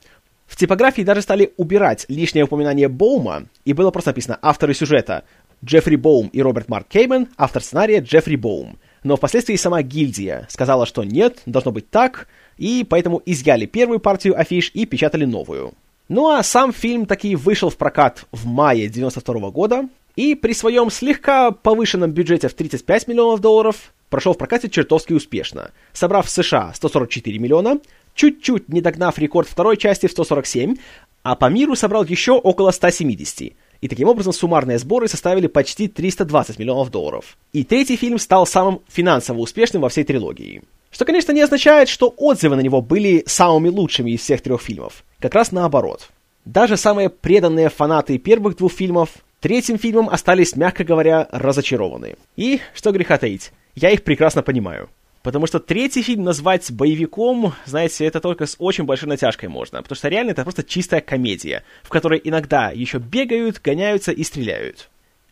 в 0.45 0.55
типографии 0.55 1.01
даже 1.03 1.21
стали 1.21 1.53
убирать 1.57 2.05
лишнее 2.09 2.45
упоминание 2.45 2.87
Боума, 2.87 3.45
и 3.65 3.73
было 3.73 3.91
просто 3.91 4.09
написано 4.09 4.39
«авторы 4.41 4.73
сюжета» 4.73 5.23
Джеффри 5.63 5.95
Боум 5.95 6.27
и 6.27 6.41
Роберт 6.41 6.69
Марк 6.69 6.87
Кеймен, 6.87 7.29
автор 7.37 7.61
сценария 7.61 7.99
Джеффри 7.99 8.35
Боум. 8.35 8.77
Но 9.03 9.15
впоследствии 9.15 9.55
сама 9.55 9.81
гильдия 9.81 10.47
сказала, 10.49 10.85
что 10.85 11.03
нет, 11.03 11.41
должно 11.45 11.71
быть 11.71 11.89
так, 11.89 12.27
и 12.57 12.85
поэтому 12.87 13.21
изъяли 13.25 13.65
первую 13.65 13.99
партию 13.99 14.39
афиш 14.39 14.71
и 14.73 14.85
печатали 14.85 15.25
новую. 15.25 15.73
Ну 16.09 16.29
а 16.29 16.41
сам 16.43 16.71
фильм 16.71 17.05
таки 17.05 17.35
вышел 17.35 17.69
в 17.69 17.77
прокат 17.77 18.25
в 18.31 18.45
мае 18.45 18.87
92 18.87 19.49
года, 19.51 19.89
и 20.15 20.35
при 20.35 20.53
своем 20.53 20.89
слегка 20.89 21.51
повышенном 21.51 22.11
бюджете 22.11 22.47
в 22.47 22.53
35 22.53 23.07
миллионов 23.07 23.39
долларов 23.39 23.93
прошел 24.09 24.33
в 24.33 24.37
прокате 24.37 24.69
чертовски 24.69 25.13
успешно, 25.13 25.71
собрав 25.93 26.25
в 26.25 26.29
США 26.29 26.71
144 26.73 27.37
миллиона, 27.39 27.79
чуть-чуть 28.15 28.69
не 28.69 28.81
догнав 28.81 29.19
рекорд 29.19 29.47
второй 29.47 29.77
части 29.77 30.07
в 30.07 30.11
147, 30.11 30.75
а 31.23 31.35
по 31.35 31.49
миру 31.49 31.75
собрал 31.75 32.03
еще 32.03 32.31
около 32.31 32.71
170. 32.71 33.53
И 33.79 33.87
таким 33.87 34.07
образом 34.07 34.33
суммарные 34.33 34.79
сборы 34.79 35.07
составили 35.07 35.47
почти 35.47 35.87
320 35.87 36.57
миллионов 36.57 36.89
долларов. 36.89 37.37
И 37.53 37.63
третий 37.63 37.95
фильм 37.95 38.17
стал 38.17 38.47
самым 38.47 38.81
финансово 38.87 39.39
успешным 39.39 39.83
во 39.83 39.89
всей 39.89 40.03
трилогии. 40.03 40.63
Что, 40.91 41.05
конечно, 41.05 41.31
не 41.31 41.41
означает, 41.41 41.89
что 41.89 42.13
отзывы 42.17 42.55
на 42.55 42.61
него 42.61 42.81
были 42.81 43.23
самыми 43.25 43.69
лучшими 43.69 44.11
из 44.11 44.21
всех 44.21 44.41
трех 44.41 44.61
фильмов. 44.61 45.03
Как 45.19 45.35
раз 45.35 45.51
наоборот. 45.51 46.09
Даже 46.45 46.77
самые 46.77 47.09
преданные 47.09 47.69
фанаты 47.69 48.17
первых 48.17 48.55
двух 48.57 48.71
фильмов 48.71 49.09
третьим 49.41 49.77
фильмом 49.77 50.09
остались, 50.09 50.55
мягко 50.55 50.83
говоря, 50.83 51.27
разочарованы. 51.31 52.15
И, 52.35 52.61
что 52.73 52.91
греха 52.91 53.17
таить, 53.17 53.51
я 53.75 53.89
их 53.91 54.03
прекрасно 54.03 54.43
понимаю. 54.43 54.89
Потому 55.23 55.45
что 55.45 55.59
третий 55.59 56.03
фильм 56.03 56.23
назвать 56.23 56.71
боевиком, 56.71 57.53
знаете, 57.65 58.05
это 58.05 58.21
только 58.21 58.45
с 58.45 58.55
очень 58.59 58.85
большой 58.85 59.09
натяжкой 59.09 59.49
можно. 59.49 59.81
Потому 59.81 59.97
что 59.97 60.07
реально 60.07 60.31
это 60.31 60.43
просто 60.43 60.63
чистая 60.63 61.01
комедия, 61.01 61.63
в 61.83 61.89
которой 61.89 62.21
иногда 62.23 62.71
еще 62.71 62.99
бегают, 62.99 63.61
гоняются 63.61 64.13
и 64.13 64.23
стреляют. 64.23 64.89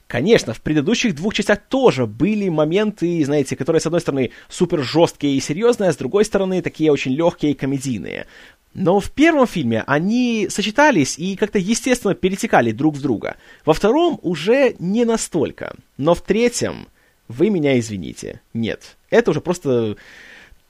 Конечно, 0.08 0.54
в 0.54 0.62
предыдущих 0.62 1.16
двух 1.16 1.34
частях 1.34 1.60
тоже 1.68 2.06
были 2.06 2.48
моменты, 2.50 3.26
знаете, 3.26 3.56
которые, 3.56 3.80
с 3.80 3.88
одной 3.88 4.02
стороны, 4.02 4.32
супер 4.50 4.84
жесткие 4.84 5.36
и 5.36 5.40
серьезные, 5.40 5.90
а 5.90 5.94
с 5.94 5.98
другой 5.98 6.26
стороны, 6.26 6.62
такие 6.62 6.92
очень 6.92 7.14
легкие 7.14 7.54
и 7.54 7.56
комедийные. 7.56 8.28
Но 8.76 9.00
в 9.00 9.10
первом 9.12 9.48
фильме 9.48 9.84
они 9.88 10.48
сочетались 10.50 11.18
и 11.18 11.36
как-то 11.36 11.58
естественно 11.58 12.14
перетекали 12.14 12.72
друг 12.72 12.96
в 12.96 13.02
друга. 13.02 13.38
Во 13.66 13.74
втором 13.74 14.20
уже 14.22 14.76
не 14.80 15.06
настолько. 15.06 15.76
Но 15.98 16.14
в 16.14 16.22
третьем, 16.22 16.88
вы 17.28 17.50
меня 17.50 17.80
извините, 17.80 18.42
нет. 18.54 18.98
Это 19.10 19.32
уже 19.32 19.42
просто 19.42 19.96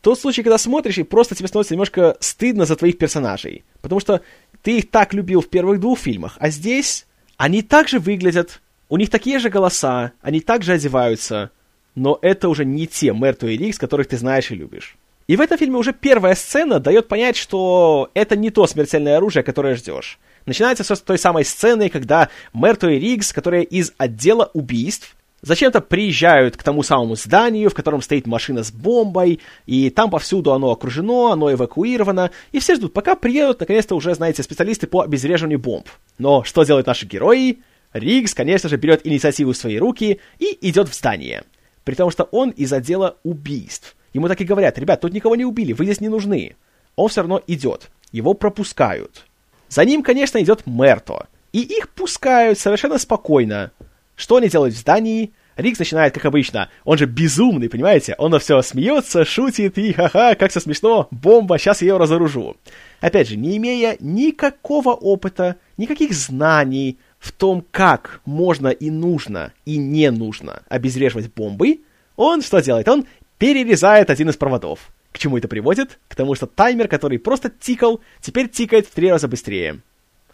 тот 0.02 0.20
случай, 0.20 0.44
когда 0.44 0.60
смотришь, 0.60 1.00
и 1.00 1.04
просто 1.04 1.34
тебе 1.36 1.48
становится 1.48 1.74
немножко 1.74 2.16
стыдно 2.20 2.66
за 2.66 2.76
твоих 2.76 3.00
персонажей. 3.00 3.66
Потому 3.82 4.00
что 4.00 4.22
ты 4.62 4.78
их 4.78 4.92
так 4.92 5.14
любил 5.14 5.42
в 5.42 5.50
первых 5.50 5.80
двух 5.80 6.00
фильмах, 6.00 6.38
а 6.40 6.52
здесь 6.52 7.08
они 7.38 7.64
также 7.64 8.00
выглядят, 8.00 8.62
у 8.90 8.98
них 8.98 9.10
такие 9.10 9.40
же 9.40 9.50
голоса, 9.50 10.12
они 10.22 10.40
также 10.40 10.74
одеваются, 10.74 11.52
но 11.96 12.20
это 12.22 12.50
уже 12.50 12.66
не 12.66 12.88
те 12.88 13.12
Мерту 13.12 13.48
и 13.48 13.58
Рикс, 13.58 13.80
которых 13.80 14.08
ты 14.08 14.18
знаешь 14.18 14.52
и 14.52 14.56
любишь. 14.56 14.98
И 15.28 15.36
в 15.36 15.42
этом 15.42 15.58
фильме 15.58 15.78
уже 15.78 15.92
первая 15.92 16.36
сцена 16.36 16.80
дает 16.80 17.08
понять, 17.08 17.36
что 17.36 18.12
это 18.14 18.36
не 18.36 18.52
то 18.52 18.68
смертельное 18.68 19.18
оружие, 19.18 19.44
которое 19.44 19.76
ждешь. 19.76 20.20
Начинается 20.46 20.84
все 20.84 20.96
с 20.96 21.02
той 21.02 21.18
самой 21.18 21.46
сцены, 21.46 21.90
когда 21.90 22.30
Мерто 22.54 22.88
и 22.90 23.00
Риггс, 23.00 23.34
которые 23.34 23.64
из 23.64 23.92
отдела 23.98 24.52
убийств, 24.54 25.16
зачем-то 25.42 25.82
приезжают 25.82 26.58
к 26.58 26.62
тому 26.64 26.84
самому 26.84 27.16
зданию, 27.16 27.72
в 27.72 27.74
котором 27.74 28.04
стоит 28.04 28.28
машина 28.28 28.64
с 28.64 28.72
бомбой, 28.72 29.40
и 29.66 29.90
там 29.90 30.12
повсюду 30.12 30.54
оно 30.54 30.70
окружено, 30.70 31.32
оно 31.32 31.52
эвакуировано, 31.52 32.30
и 32.52 32.60
все 32.60 32.76
ждут, 32.76 32.94
пока 32.94 33.16
приедут, 33.16 33.62
наконец-то, 33.62 33.96
уже, 33.96 34.14
знаете, 34.14 34.44
специалисты 34.44 34.86
по 34.86 35.02
обезвреживанию 35.02 35.58
бомб. 35.58 35.88
Но 36.20 36.44
что 36.44 36.64
делают 36.64 36.86
наши 36.86 37.08
герои? 37.08 37.60
Риггс, 37.96 38.34
конечно 38.34 38.68
же, 38.68 38.76
берет 38.76 39.08
инициативу 39.08 39.54
в 39.54 39.58
свои 39.58 39.78
руки 39.78 40.20
и 40.38 40.58
идет 40.70 40.90
в 40.90 40.94
здание. 40.94 41.44
При 41.86 41.96
том, 41.96 42.12
что 42.12 42.24
он 42.26 42.50
из 42.50 42.74
отдела 42.74 43.16
убийств. 43.24 43.96
Ему 44.12 44.28
так 44.28 44.42
и 44.42 44.46
говорят, 44.46 44.78
ребят, 44.78 45.00
тут 45.00 45.14
никого 45.14 45.38
не 45.38 45.46
убили, 45.46 45.72
вы 45.72 45.86
здесь 45.86 46.02
не 46.02 46.10
нужны. 46.10 46.58
Он 46.98 47.08
все 47.08 47.22
равно 47.22 47.42
идет. 47.48 47.90
Его 48.12 48.34
пропускают. 48.34 49.26
За 49.70 49.86
ним, 49.86 50.04
конечно, 50.04 50.42
идет 50.44 50.68
Мерто. 50.68 51.28
И 51.54 51.62
их 51.62 51.88
пускают 51.88 52.60
совершенно 52.60 52.98
спокойно. 52.98 53.72
Что 54.18 54.36
они 54.38 54.50
делают 54.50 54.76
в 54.76 54.80
здании? 54.80 55.32
Рикс 55.56 55.80
начинает, 55.80 56.14
как 56.14 56.26
обычно, 56.26 56.70
он 56.84 56.98
же 56.98 57.06
безумный, 57.06 57.70
понимаете? 57.70 58.16
Он 58.18 58.32
на 58.32 58.40
все 58.40 58.62
смеется, 58.62 59.24
шутит, 59.24 59.78
и 59.78 59.94
ха-ха, 59.94 60.36
как 60.36 60.52
все 60.52 60.60
смешно, 60.60 61.08
бомба, 61.12 61.58
сейчас 61.58 61.82
я 61.82 61.94
ее 61.94 61.98
разоружу. 61.98 62.58
Опять 63.00 63.30
же, 63.30 63.38
не 63.38 63.56
имея 63.56 63.96
никакого 64.02 64.90
опыта, 64.90 65.56
никаких 65.78 66.12
знаний 66.12 66.98
в 67.26 67.32
том, 67.32 67.66
как 67.72 68.22
можно 68.26 68.68
и 68.68 68.92
нужно, 68.92 69.52
и 69.66 69.78
не 69.78 70.12
нужно 70.12 70.62
обезвреживать 70.70 71.34
бомбы, 71.34 71.82
он 72.16 72.44
что 72.44 72.62
делает? 72.62 72.88
Он 72.88 73.08
перерезает 73.40 74.12
один 74.12 74.30
из 74.30 74.38
проводов. 74.38 74.92
К 75.12 75.18
чему 75.18 75.38
это 75.38 75.48
приводит? 75.48 75.98
К 76.08 76.16
тому, 76.16 76.36
что 76.36 76.46
таймер, 76.46 76.88
который 76.88 77.18
просто 77.18 77.50
тикал, 77.50 78.00
теперь 78.22 78.48
тикает 78.48 78.86
в 78.86 78.92
три 78.92 79.10
раза 79.10 79.28
быстрее. 79.28 79.80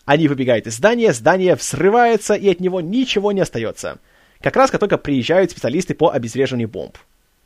Они 0.03 0.27
выбегают 0.27 0.67
из 0.67 0.75
здания, 0.75 1.13
здание 1.13 1.55
взрывается, 1.55 2.33
и 2.33 2.49
от 2.49 2.59
него 2.59 2.81
ничего 2.81 3.31
не 3.31 3.39
остается. 3.39 3.99
Как 4.41 4.55
раз 4.57 4.69
как 4.69 4.81
только 4.81 4.97
приезжают 4.97 5.51
специалисты 5.51 5.93
по 5.93 6.09
обезвреживанию 6.11 6.67
бомб. 6.67 6.97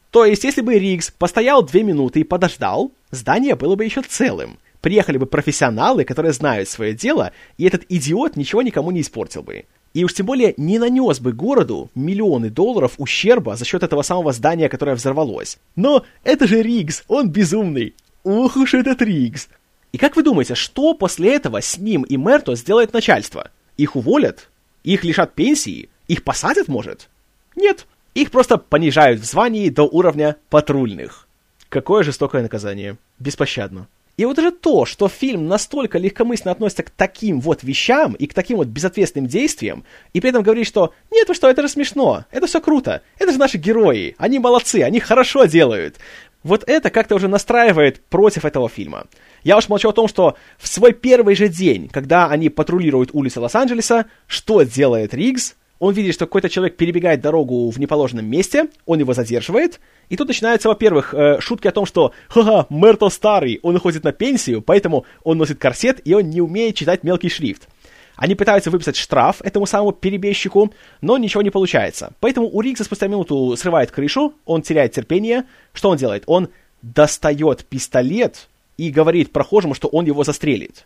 То 0.09 0.25
есть, 0.25 0.43
если 0.43 0.61
бы 0.61 0.79
Риггс 0.79 1.11
постоял 1.11 1.61
две 1.61 1.83
минуты 1.83 2.21
и 2.21 2.23
подождал, 2.23 2.91
здание 3.11 3.55
было 3.55 3.75
бы 3.75 3.85
еще 3.85 4.01
целым. 4.01 4.57
Приехали 4.85 5.17
бы 5.17 5.25
профессионалы, 5.25 6.03
которые 6.03 6.31
знают 6.31 6.69
свое 6.69 6.93
дело, 6.93 7.31
и 7.57 7.65
этот 7.65 7.85
идиот 7.89 8.35
ничего 8.35 8.61
никому 8.61 8.91
не 8.91 9.01
испортил 9.01 9.41
бы. 9.41 9.65
И 9.95 10.05
уж 10.05 10.13
тем 10.13 10.27
более 10.27 10.53
не 10.57 10.77
нанес 10.77 11.19
бы 11.19 11.33
городу 11.33 11.89
миллионы 11.95 12.51
долларов 12.51 12.93
ущерба 12.99 13.55
за 13.55 13.65
счет 13.65 13.81
этого 13.81 14.03
самого 14.03 14.31
здания, 14.31 14.69
которое 14.69 14.95
взорвалось. 14.95 15.57
Но 15.75 16.05
это 16.23 16.45
же 16.45 16.61
Риггс, 16.61 17.03
он 17.07 17.31
безумный. 17.31 17.95
Ух 18.23 18.57
уж 18.57 18.75
этот 18.75 19.01
Риггс. 19.01 19.47
И 19.91 19.97
как 19.97 20.15
вы 20.15 20.21
думаете, 20.21 20.53
что 20.53 20.93
после 20.93 21.33
этого 21.33 21.63
с 21.63 21.79
ним 21.79 22.03
и 22.03 22.15
Мерто 22.15 22.53
сделает 22.53 22.93
начальство? 22.93 23.49
Их 23.77 23.95
уволят? 23.95 24.51
Их 24.83 25.03
лишат 25.03 25.33
пенсии? 25.33 25.89
Их 26.07 26.23
посадят, 26.23 26.67
может? 26.67 27.09
Нет. 27.55 27.87
Их 28.13 28.29
просто 28.29 28.57
понижают 28.57 29.19
в 29.19 29.25
звании 29.25 29.69
до 29.69 29.81
уровня 29.81 30.35
патрульных. 30.51 31.27
Какое 31.69 32.03
жестокое 32.03 32.43
наказание. 32.43 32.97
Беспощадно. 33.17 33.87
И 34.17 34.25
вот 34.25 34.38
даже 34.38 34.51
то, 34.51 34.86
что 34.86 35.10
фильм 35.10 35.48
настолько 35.48 35.98
легкомысленно 35.98 36.51
относится 36.51 36.84
к 36.84 36.89
таким 36.89 37.41
вот 37.41 37.63
вещам 37.63 38.13
и 38.13 38.27
к 38.27 38.34
таким 38.34 38.57
вот 38.57 38.67
безответственным 38.67 39.27
действиям, 39.27 39.84
и 40.13 40.22
при 40.22 40.29
этом 40.29 40.41
говорит, 40.41 40.67
что 40.67 40.93
«нет, 41.12 41.27
вы 41.27 41.34
что, 41.34 41.50
это 41.50 41.62
же 41.62 41.69
смешно, 41.69 42.25
это 42.31 42.48
все 42.48 42.62
круто, 42.62 43.01
это 43.19 43.31
же 43.34 43.38
наши 43.38 43.57
герои, 43.57 44.15
они 44.17 44.39
молодцы, 44.39 44.84
они 44.84 45.00
хорошо 45.00 45.45
делают». 45.45 45.98
Вот 46.43 46.63
это 46.67 46.91
как-то 46.91 47.15
уже 47.15 47.27
настраивает 47.27 48.05
против 48.05 48.45
этого 48.45 48.69
фильма. 48.69 49.07
Я 49.43 49.57
уж 49.57 49.67
молчу 49.67 49.89
о 49.89 49.93
том, 49.93 50.07
что 50.07 50.36
в 50.60 50.67
свой 50.67 50.93
первый 50.93 51.34
же 51.34 51.48
день, 51.48 51.89
когда 51.89 52.27
они 52.27 52.50
патрулируют 52.50 53.10
улицы 53.13 53.39
Лос-Анджелеса, 53.39 54.05
что 54.27 54.62
делает 54.62 55.15
Риггс? 55.15 55.55
Он 55.79 55.94
видит, 55.94 56.13
что 56.13 56.25
какой-то 56.25 56.50
человек 56.50 56.77
перебегает 56.77 57.22
дорогу 57.22 57.70
в 57.70 57.79
неположенном 57.79 58.25
месте, 58.25 58.70
он 58.86 59.00
его 59.00 59.13
задерживает, 59.13 59.82
и 60.10 60.15
тут 60.15 60.29
начинаются, 60.29 60.70
во-первых, 60.70 61.13
э, 61.13 61.39
шутки 61.41 61.67
о 61.67 61.72
том, 61.72 61.86
что 61.86 62.13
«Ха-ха, 62.29 62.65
Мерто 62.70 63.10
старый, 63.10 63.60
он 63.62 63.75
уходит 63.75 64.03
на 64.03 64.13
пенсию, 64.13 64.62
поэтому 64.62 65.05
он 65.24 65.38
носит 65.38 65.60
корсет, 65.60 66.00
и 66.05 66.13
он 66.13 66.29
не 66.29 66.41
умеет 66.41 66.75
читать 66.75 67.03
мелкий 67.03 67.29
шрифт». 67.29 67.67
Они 68.15 68.34
пытаются 68.36 68.72
выписать 68.72 68.96
штраф 68.96 69.41
этому 69.41 69.65
самому 69.65 69.91
перебежчику, 69.91 70.74
но 71.01 71.17
ничего 71.17 71.41
не 71.41 71.50
получается. 71.50 72.13
Поэтому 72.22 72.48
у 72.48 72.62
Ригса 72.62 72.86
спустя 72.86 73.08
минуту 73.08 73.55
срывает 73.58 73.91
крышу, 73.91 74.34
он 74.46 74.62
теряет 74.62 74.94
терпение. 74.94 75.44
Что 75.74 75.89
он 75.89 75.98
делает? 75.98 76.24
Он 76.25 76.48
достает 76.82 77.65
пистолет 77.65 78.48
и 78.77 78.89
говорит 78.89 79.34
прохожему, 79.34 79.74
что 79.74 79.89
он 79.89 80.05
его 80.05 80.24
застрелит. 80.24 80.86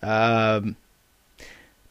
А, 0.00 0.62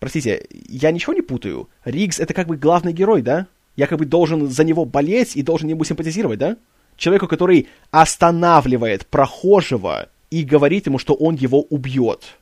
простите, 0.02 0.48
я 0.68 0.92
ничего 0.92 1.14
не 1.14 1.22
путаю? 1.22 1.70
Ригс 1.86 2.20
это 2.20 2.34
как 2.34 2.48
бы 2.48 2.58
главный 2.58 2.92
герой, 2.92 3.22
да? 3.22 3.48
Я 3.78 3.88
как 3.88 4.00
бы 4.00 4.06
должен 4.06 4.50
за 4.50 4.64
него 4.66 4.84
болеть 4.84 5.38
и 5.38 5.44
должен 5.44 5.70
ему 5.70 5.86
симпатизировать, 5.86 6.40
да? 6.40 6.58
Человеку, 6.98 7.28
который 7.28 7.70
останавливает 7.92 9.06
прохожего 9.08 10.10
и 10.30 10.44
говорит 10.44 10.88
ему, 10.88 10.98
что 10.98 11.14
он 11.14 11.36
его 11.36 11.62
убьет. 11.62 12.36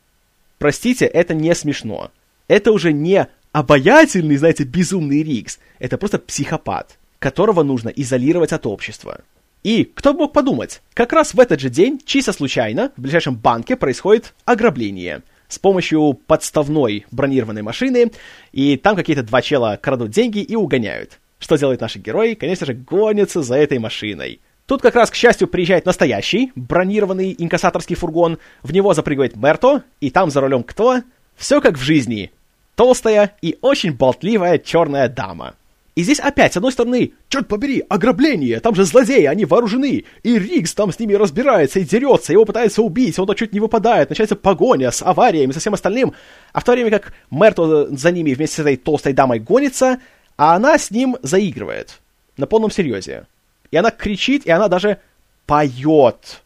Простите, 0.57 1.05
это 1.05 1.33
не 1.33 1.53
смешно. 1.53 2.11
Это 2.47 2.71
уже 2.71 2.93
не 2.93 3.27
обаятельный, 3.51 4.37
знаете, 4.37 4.63
безумный 4.63 5.21
Ригс. 5.21 5.59
Это 5.79 5.97
просто 5.97 6.17
психопат, 6.17 6.97
которого 7.19 7.63
нужно 7.63 7.89
изолировать 7.89 8.53
от 8.53 8.65
общества. 8.65 9.21
И, 9.63 9.83
кто 9.83 10.13
мог 10.13 10.31
подумать, 10.31 10.81
как 10.93 11.11
раз 11.11 11.33
в 11.33 11.39
этот 11.39 11.59
же 11.59 11.69
день, 11.69 11.99
чисто 12.05 12.31
случайно, 12.31 12.93
в 12.95 13.01
ближайшем 13.01 13.35
банке 13.35 13.75
происходит 13.75 14.33
ограбление 14.45 15.23
с 15.49 15.59
помощью 15.59 16.13
подставной 16.13 17.05
бронированной 17.11 17.63
машины, 17.63 18.11
и 18.53 18.77
там 18.77 18.95
какие-то 18.95 19.23
два 19.23 19.41
чела 19.41 19.75
крадут 19.75 20.11
деньги 20.11 20.39
и 20.39 20.55
угоняют. 20.55 21.19
Что 21.39 21.57
делают 21.57 21.81
наши 21.81 21.99
герои? 21.99 22.35
Конечно 22.35 22.65
же, 22.65 22.73
гонятся 22.73 23.41
за 23.41 23.55
этой 23.55 23.79
машиной. 23.79 24.39
Тут 24.65 24.81
как 24.81 24.95
раз, 24.95 25.09
к 25.09 25.15
счастью, 25.15 25.47
приезжает 25.47 25.85
настоящий 25.85 26.51
бронированный 26.55 27.35
инкассаторский 27.37 27.95
фургон, 27.95 28.37
в 28.61 28.71
него 28.71 28.93
запрыгивает 28.93 29.35
Мерто, 29.35 29.83
и 29.99 30.11
там 30.11 30.29
за 30.29 30.41
рулем 30.41 30.63
кто? 30.63 31.01
Все 31.35 31.59
как 31.59 31.75
в 31.75 31.81
жизни. 31.81 32.31
Толстая 32.75 33.35
и 33.41 33.57
очень 33.61 33.93
болтливая 33.93 34.59
черная 34.59 35.09
дама. 35.09 35.55
И 35.99 36.03
здесь 36.03 36.21
опять, 36.21 36.53
с 36.53 36.55
одной 36.55 36.71
стороны, 36.71 37.11
черт 37.27 37.49
побери, 37.49 37.83
ограбление, 37.89 38.61
там 38.61 38.73
же 38.73 38.85
злодеи, 38.85 39.25
они 39.25 39.43
вооружены, 39.43 40.05
и 40.23 40.39
Ригс 40.39 40.73
там 40.73 40.93
с 40.93 40.99
ними 40.99 41.13
разбирается 41.13 41.81
и 41.81 41.83
дерется, 41.83 42.31
его 42.31 42.45
пытаются 42.45 42.81
убить, 42.81 43.19
он 43.19 43.27
то 43.27 43.33
чуть 43.33 43.51
не 43.51 43.59
выпадает, 43.59 44.09
начинается 44.09 44.37
погоня 44.37 44.91
с 44.91 45.01
авариями, 45.05 45.51
со 45.51 45.59
всем 45.59 45.73
остальным, 45.73 46.13
а 46.53 46.61
в 46.61 46.63
то 46.63 46.71
время 46.71 46.89
как 46.89 47.11
Мерто 47.31 47.93
за 47.93 48.11
ними 48.13 48.33
вместе 48.33 48.55
с 48.55 48.59
этой 48.59 48.77
толстой 48.77 49.11
дамой 49.11 49.39
гонится, 49.39 49.99
а 50.37 50.55
она 50.55 50.77
с 50.77 50.89
ним 50.89 51.17
заигрывает, 51.21 51.99
на 52.37 52.47
полном 52.47 52.71
серьезе. 52.71 53.25
И 53.69 53.75
она 53.75 53.91
кричит, 53.91 54.45
и 54.45 54.51
она 54.51 54.69
даже 54.69 54.99
поет. 55.47 56.43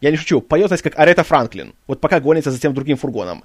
Я 0.00 0.10
не 0.10 0.16
шучу, 0.16 0.40
поет, 0.40 0.68
знаете, 0.68 0.84
как 0.84 0.98
Арета 0.98 1.24
Франклин, 1.24 1.74
вот 1.86 2.00
пока 2.00 2.20
гонится 2.20 2.50
за 2.50 2.58
тем 2.58 2.72
другим 2.72 2.96
фургоном. 2.96 3.44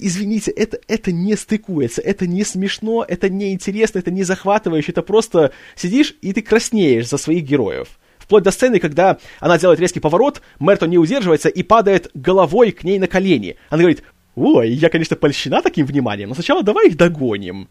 Извините, 0.00 0.50
это, 0.50 0.78
это 0.88 1.12
не 1.12 1.36
стыкуется, 1.36 2.00
это 2.00 2.26
не 2.26 2.44
смешно, 2.44 3.04
это 3.06 3.28
не 3.28 3.52
интересно, 3.52 3.98
это 3.98 4.10
не 4.10 4.22
захватывающе, 4.22 4.92
это 4.92 5.02
просто 5.02 5.52
сидишь 5.76 6.16
и 6.22 6.32
ты 6.32 6.42
краснеешь 6.42 7.08
за 7.08 7.18
своих 7.18 7.44
героев. 7.44 7.88
Вплоть 8.18 8.44
до 8.44 8.50
сцены, 8.50 8.78
когда 8.78 9.18
она 9.40 9.58
делает 9.58 9.80
резкий 9.80 10.00
поворот, 10.00 10.42
Мерто 10.60 10.86
не 10.86 10.98
удерживается 10.98 11.48
и 11.48 11.62
падает 11.62 12.10
головой 12.14 12.72
к 12.72 12.84
ней 12.84 12.98
на 12.98 13.06
колени. 13.06 13.56
Она 13.70 13.80
говорит, 13.80 14.02
ой, 14.34 14.70
я, 14.70 14.90
конечно, 14.90 15.16
польщена 15.16 15.62
таким 15.62 15.86
вниманием, 15.86 16.28
но 16.28 16.34
сначала 16.34 16.62
давай 16.62 16.88
их 16.88 16.96
догоним. 16.96 17.68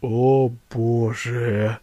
О, 0.00 0.50
боже. 0.72 1.78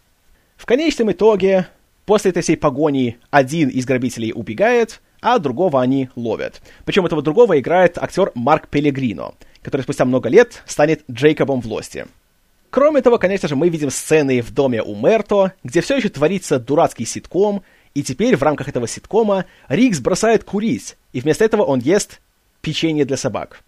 В 0.56 0.66
конечном 0.66 1.12
итоге, 1.12 1.68
после 2.04 2.30
этой 2.30 2.42
всей 2.42 2.56
погони, 2.56 3.18
один 3.30 3.68
из 3.68 3.84
грабителей 3.86 4.32
убегает, 4.34 5.00
а 5.26 5.40
другого 5.40 5.82
они 5.82 6.08
ловят. 6.14 6.62
Причем 6.84 7.04
этого 7.04 7.20
другого 7.20 7.58
играет 7.58 7.98
актер 7.98 8.30
Марк 8.36 8.68
Пелегрино, 8.68 9.34
который 9.60 9.82
спустя 9.82 10.04
много 10.04 10.28
лет 10.28 10.62
станет 10.66 11.02
Джейкобом 11.10 11.60
в 11.60 11.66
Лосте. 11.66 12.06
Кроме 12.70 13.02
того, 13.02 13.18
конечно 13.18 13.48
же, 13.48 13.56
мы 13.56 13.68
видим 13.68 13.90
сцены 13.90 14.40
в 14.40 14.54
доме 14.54 14.84
у 14.84 14.94
Мерто, 14.94 15.52
где 15.64 15.80
все 15.80 15.96
еще 15.96 16.10
творится 16.10 16.60
дурацкий 16.60 17.04
ситком, 17.04 17.64
и 17.92 18.04
теперь 18.04 18.36
в 18.36 18.42
рамках 18.44 18.68
этого 18.68 18.86
ситкома 18.86 19.46
Рикс 19.66 19.98
бросает 19.98 20.44
курить, 20.44 20.96
и 21.12 21.20
вместо 21.20 21.44
этого 21.44 21.64
он 21.64 21.80
ест 21.80 22.20
печенье 22.60 23.04
для 23.04 23.16
собак. 23.16 23.64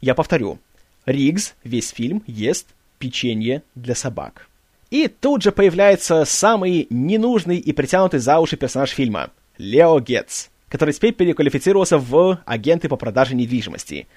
Я 0.00 0.14
повторю, 0.14 0.58
Ригс 1.04 1.52
весь 1.64 1.90
фильм 1.90 2.22
ест 2.26 2.68
печенье 2.98 3.62
для 3.74 3.94
собак. 3.94 4.48
И 4.88 5.08
тут 5.08 5.42
же 5.42 5.52
появляется 5.52 6.24
самый 6.24 6.86
ненужный 6.88 7.58
и 7.58 7.72
притянутый 7.74 8.20
за 8.20 8.38
уши 8.38 8.56
персонаж 8.56 8.88
фильма— 8.88 9.28
Лео 9.58 10.00
Гетц 10.00 10.48
который 10.74 10.92
теперь 10.92 11.12
переквалифицировался 11.12 11.98
в 11.98 12.40
агенты 12.46 12.88
по 12.88 12.96
продаже 12.96 13.36
недвижимости. 13.36 14.08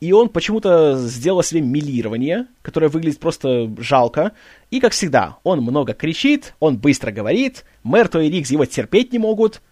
И 0.00 0.12
он 0.12 0.28
почему-то 0.28 0.98
сделал 0.98 1.42
себе 1.42 1.62
милирование, 1.62 2.46
которое 2.60 2.88
выглядит 2.88 3.20
просто 3.20 3.72
жалко. 3.78 4.32
И, 4.70 4.80
как 4.80 4.92
всегда, 4.92 5.38
он 5.44 5.62
много 5.62 5.94
кричит, 5.94 6.56
он 6.60 6.76
быстро 6.76 7.10
говорит, 7.10 7.64
Мерто 7.84 8.20
и 8.20 8.28
Рикс 8.28 8.50
его 8.50 8.66
терпеть 8.66 9.14
не 9.14 9.18
могут. 9.18 9.62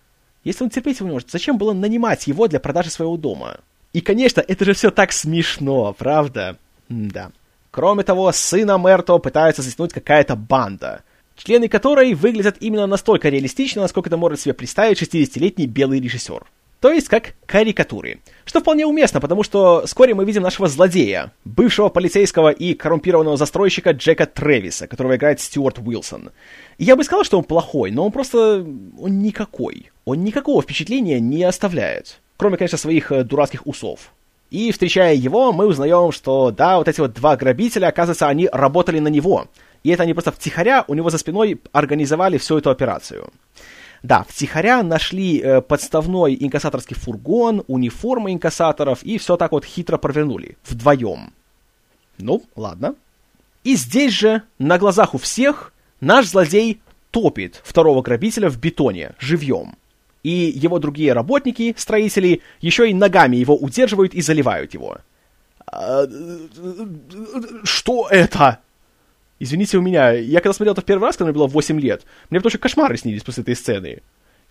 Если 0.43 0.65
он 0.65 0.71
терпеть 0.71 1.01
его 1.01 1.09
не 1.11 1.13
может, 1.13 1.31
зачем 1.31 1.59
было 1.59 1.75
нанимать 1.75 2.27
его 2.27 2.49
для 2.49 2.61
продажи 2.61 2.89
своего 2.89 3.19
дома? 3.19 3.59
И, 3.93 4.01
конечно, 4.01 4.41
это 4.41 4.65
же 4.65 4.73
все 4.73 4.91
так 4.91 5.13
смешно, 5.13 5.93
правда? 5.93 6.57
М 6.89 7.11
да. 7.11 7.31
Кроме 7.71 8.05
того, 8.05 8.33
сына 8.33 8.79
Мерто 8.79 9.19
пытается 9.19 9.61
затянуть 9.61 9.93
какая-то 9.93 10.35
банда— 10.35 11.03
члены 11.37 11.69
которой 11.69 12.15
выглядят 12.15 12.57
именно 12.61 12.87
настолько 12.87 13.29
реалистично, 13.29 13.83
насколько 13.83 14.09
это 14.09 14.17
может 14.17 14.41
себе 14.41 14.55
представить 14.55 15.01
60-летний 15.01 15.67
белый 15.67 16.01
режиссер. 16.01 16.45
То 16.83 16.91
есть 16.91 17.07
как 17.09 17.35
карикатуры. 17.47 18.19
Что 18.45 18.59
вполне 18.59 18.85
уместно, 18.87 19.21
потому 19.21 19.45
что 19.45 19.85
вскоре 19.87 20.15
мы 20.15 20.25
видим 20.25 20.43
нашего 20.43 20.67
злодея, 20.67 21.33
бывшего 21.45 21.91
полицейского 21.91 22.51
и 22.51 22.75
коррумпированного 22.75 23.37
застройщика 23.37 23.93
Джека 23.93 24.27
Трэвиса, 24.27 24.89
которого 24.89 25.15
играет 25.15 25.41
Стюарт 25.41 25.79
Уилсон. 25.79 26.31
И 26.79 26.85
я 26.85 26.97
бы 26.97 27.05
сказал, 27.05 27.23
что 27.23 27.39
он 27.39 27.45
плохой, 27.45 27.93
но 27.93 28.05
он 28.05 28.11
просто... 28.11 28.67
он 28.99 29.21
никакой. 29.21 29.93
Он 30.05 30.25
никакого 30.25 30.61
впечатления 30.61 31.21
не 31.21 31.45
оставляет. 31.45 32.19
Кроме, 32.37 32.57
конечно, 32.57 32.79
своих 32.79 33.13
э, 33.13 33.23
дурацких 33.23 33.65
усов. 33.69 34.11
И, 34.51 34.73
встречая 34.73 35.15
его, 35.15 35.53
мы 35.53 35.67
узнаем, 35.67 36.11
что, 36.11 36.51
да, 36.51 36.79
вот 36.79 36.89
эти 36.89 37.01
вот 37.01 37.15
два 37.15 37.37
грабителя, 37.37 37.87
оказывается, 37.87 38.27
они 38.27 38.49
работали 38.53 38.99
на 38.99 39.09
него. 39.09 39.47
И 39.83 39.91
это 39.91 40.05
они 40.05 40.13
просто 40.15 40.33
втихаря 40.33 40.85
у 40.89 40.95
него 40.95 41.11
за 41.11 41.19
спиной 41.19 41.61
организовали 41.73 42.39
всю 42.39 42.59
эту 42.59 42.71
операцию. 42.71 43.31
Да, 44.03 44.25
втихаря 44.29 44.83
нашли 44.83 45.41
э, 45.41 45.61
подставной 45.61 46.37
инкассаторский 46.39 46.97
фургон, 46.97 47.63
униформы 47.69 48.33
инкассаторов 48.33 49.03
и 49.05 49.19
все 49.19 49.37
так 49.37 49.53
вот 49.53 49.65
хитро 49.65 49.97
провернули. 49.97 50.57
Вдвоем. 50.65 51.33
Ну, 52.19 52.43
ладно. 52.57 52.97
И 53.63 53.77
здесь 53.77 54.13
же, 54.13 54.43
на 54.59 54.79
глазах 54.79 55.15
у 55.15 55.19
всех, 55.19 55.73
наш 56.01 56.27
злодей 56.27 56.81
топит 57.13 57.61
второго 57.63 58.03
грабителя 58.03 58.49
в 58.49 58.59
бетоне, 58.59 59.13
живьем. 59.21 59.77
И 60.25 60.31
его 60.31 60.79
другие 60.79 61.13
работники, 61.13 61.75
строители, 61.77 62.43
еще 62.61 62.91
и 62.91 62.95
ногами 62.95 63.37
его 63.37 63.57
удерживают 63.57 64.15
и 64.15 64.21
заливают 64.21 64.75
его. 64.75 64.99
А, 65.67 66.07
что 67.65 68.09
это? 68.09 68.59
Извините 69.43 69.77
у 69.77 69.81
меня, 69.81 70.13
я 70.13 70.39
когда 70.39 70.53
смотрел 70.53 70.73
это 70.73 70.83
в 70.83 70.85
первый 70.85 71.03
раз, 71.03 71.17
когда 71.17 71.33
мне 71.33 71.35
было 71.35 71.49
8 71.49 71.81
лет, 71.81 72.05
мне 72.31 72.39
потому 72.39 72.51
что 72.51 72.59
кошмары 72.59 72.97
снились 72.97 73.25
после 73.25 73.43
этой 73.43 73.57
сцены. 73.57 74.03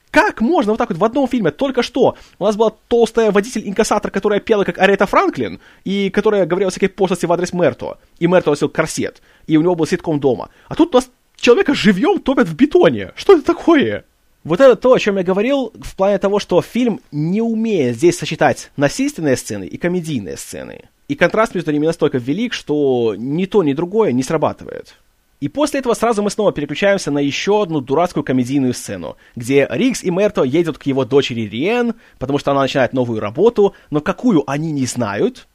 Как 0.10 0.42
можно 0.42 0.74
вот 0.74 0.80
так 0.80 0.90
вот 0.90 0.98
в 0.98 1.04
одном 1.06 1.30
фильме 1.30 1.52
только 1.52 1.82
что 1.82 2.18
у 2.38 2.44
нас 2.44 2.58
была 2.58 2.74
толстая 2.90 3.32
водитель-инкассатор, 3.32 4.12
которая 4.12 4.42
пела 4.42 4.66
как 4.66 4.80
Арета 4.80 5.06
Франклин, 5.06 5.62
и 5.86 6.10
которая 6.10 6.46
говорила 6.46 6.72
всякие 6.72 6.90
пошлости 6.90 7.26
в 7.26 7.32
адрес 7.32 7.54
Мерто, 7.54 8.00
и 8.20 8.28
Мерто 8.28 8.50
носил 8.50 8.68
корсет, 8.68 9.22
и 9.48 9.56
у 9.56 9.62
него 9.62 9.76
был 9.76 9.88
ситком 9.88 10.20
дома. 10.20 10.50
А 10.68 10.76
тут 10.76 10.94
у 10.94 10.98
нас 10.98 11.10
человека 11.38 11.74
живьем 11.74 12.20
топят 12.20 12.50
в 12.50 12.56
бетоне. 12.58 13.14
Что 13.16 13.38
это 13.38 13.46
такое? 13.46 14.04
Вот 14.44 14.60
это 14.60 14.76
то, 14.76 14.92
о 14.92 15.00
чем 15.00 15.16
я 15.16 15.24
говорил, 15.24 15.72
в 15.82 15.96
плане 15.96 16.18
того, 16.18 16.40
что 16.40 16.62
фильм 16.62 17.00
не 17.14 17.42
умеет 17.42 17.96
здесь 17.96 18.18
сочетать 18.18 18.72
насильственные 18.76 19.38
сцены 19.38 19.64
и 19.64 19.78
комедийные 19.78 20.36
сцены. 20.36 20.90
И 21.12 21.16
контраст 21.16 21.54
между 21.54 21.74
ними 21.74 21.88
настолько 21.88 22.20
велик, 22.20 22.54
что 22.54 23.16
ни 23.18 23.46
то, 23.46 23.64
ни 23.64 23.74
другое 23.74 24.14
не 24.14 24.24
срабатывает. 24.24 24.96
И 25.42 25.50
после 25.50 25.82
этого 25.82 25.94
сразу 25.94 26.24
мы 26.24 26.30
снова 26.30 26.54
переключаемся 26.54 27.12
на 27.12 27.20
еще 27.20 27.64
одну 27.64 27.82
дурацкую 27.82 28.24
комедийную 28.24 28.74
сцену, 28.74 29.18
где 29.36 29.68
Рикс 29.70 30.06
и 30.06 30.10
Мерто 30.10 30.44
едут 30.44 30.78
к 30.78 30.84
его 30.84 31.04
дочери 31.04 31.42
Риен, 31.42 31.96
потому 32.18 32.40
что 32.40 32.52
она 32.52 32.62
начинает 32.62 32.94
новую 32.94 33.20
работу, 33.20 33.76
но 33.90 34.00
какую 34.00 34.50
они 34.50 34.72
не 34.72 34.86
знают. 34.86 35.50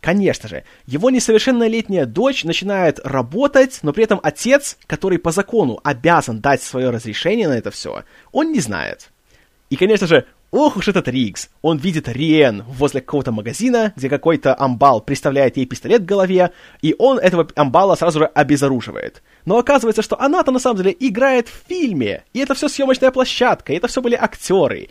Конечно 0.00 0.48
же, 0.48 0.62
его 0.86 1.10
несовершеннолетняя 1.10 2.06
дочь 2.06 2.44
начинает 2.44 3.00
работать, 3.02 3.80
но 3.82 3.92
при 3.92 4.04
этом 4.04 4.20
отец, 4.22 4.78
который 4.86 5.18
по 5.18 5.32
закону 5.32 5.80
обязан 5.82 6.40
дать 6.40 6.62
свое 6.62 6.90
разрешение 6.90 7.48
на 7.48 7.58
это 7.58 7.72
все, 7.72 8.04
он 8.30 8.52
не 8.52 8.60
знает. 8.60 9.10
И, 9.68 9.74
конечно 9.74 10.06
же, 10.06 10.26
Ох 10.52 10.76
уж 10.76 10.86
этот 10.88 11.08
Рикс! 11.08 11.48
Он 11.62 11.78
видит 11.78 12.08
Риен 12.08 12.62
возле 12.68 13.00
какого-то 13.00 13.32
магазина, 13.32 13.94
где 13.96 14.10
какой-то 14.10 14.54
амбал 14.54 15.00
представляет 15.00 15.56
ей 15.56 15.64
пистолет 15.64 16.02
в 16.02 16.04
голове, 16.04 16.50
и 16.82 16.94
он 16.98 17.18
этого 17.18 17.48
амбала 17.56 17.94
сразу 17.94 18.18
же 18.18 18.26
обезоруживает. 18.26 19.22
Но 19.46 19.56
оказывается, 19.56 20.02
что 20.02 20.20
она-то 20.20 20.52
на 20.52 20.58
самом 20.58 20.82
деле 20.82 20.94
играет 21.00 21.48
в 21.48 21.66
фильме, 21.66 22.24
и 22.34 22.40
это 22.40 22.52
все 22.52 22.68
съемочная 22.68 23.10
площадка, 23.10 23.72
и 23.72 23.76
это 23.76 23.88
все 23.88 24.02
были 24.02 24.14
актеры. 24.14 24.90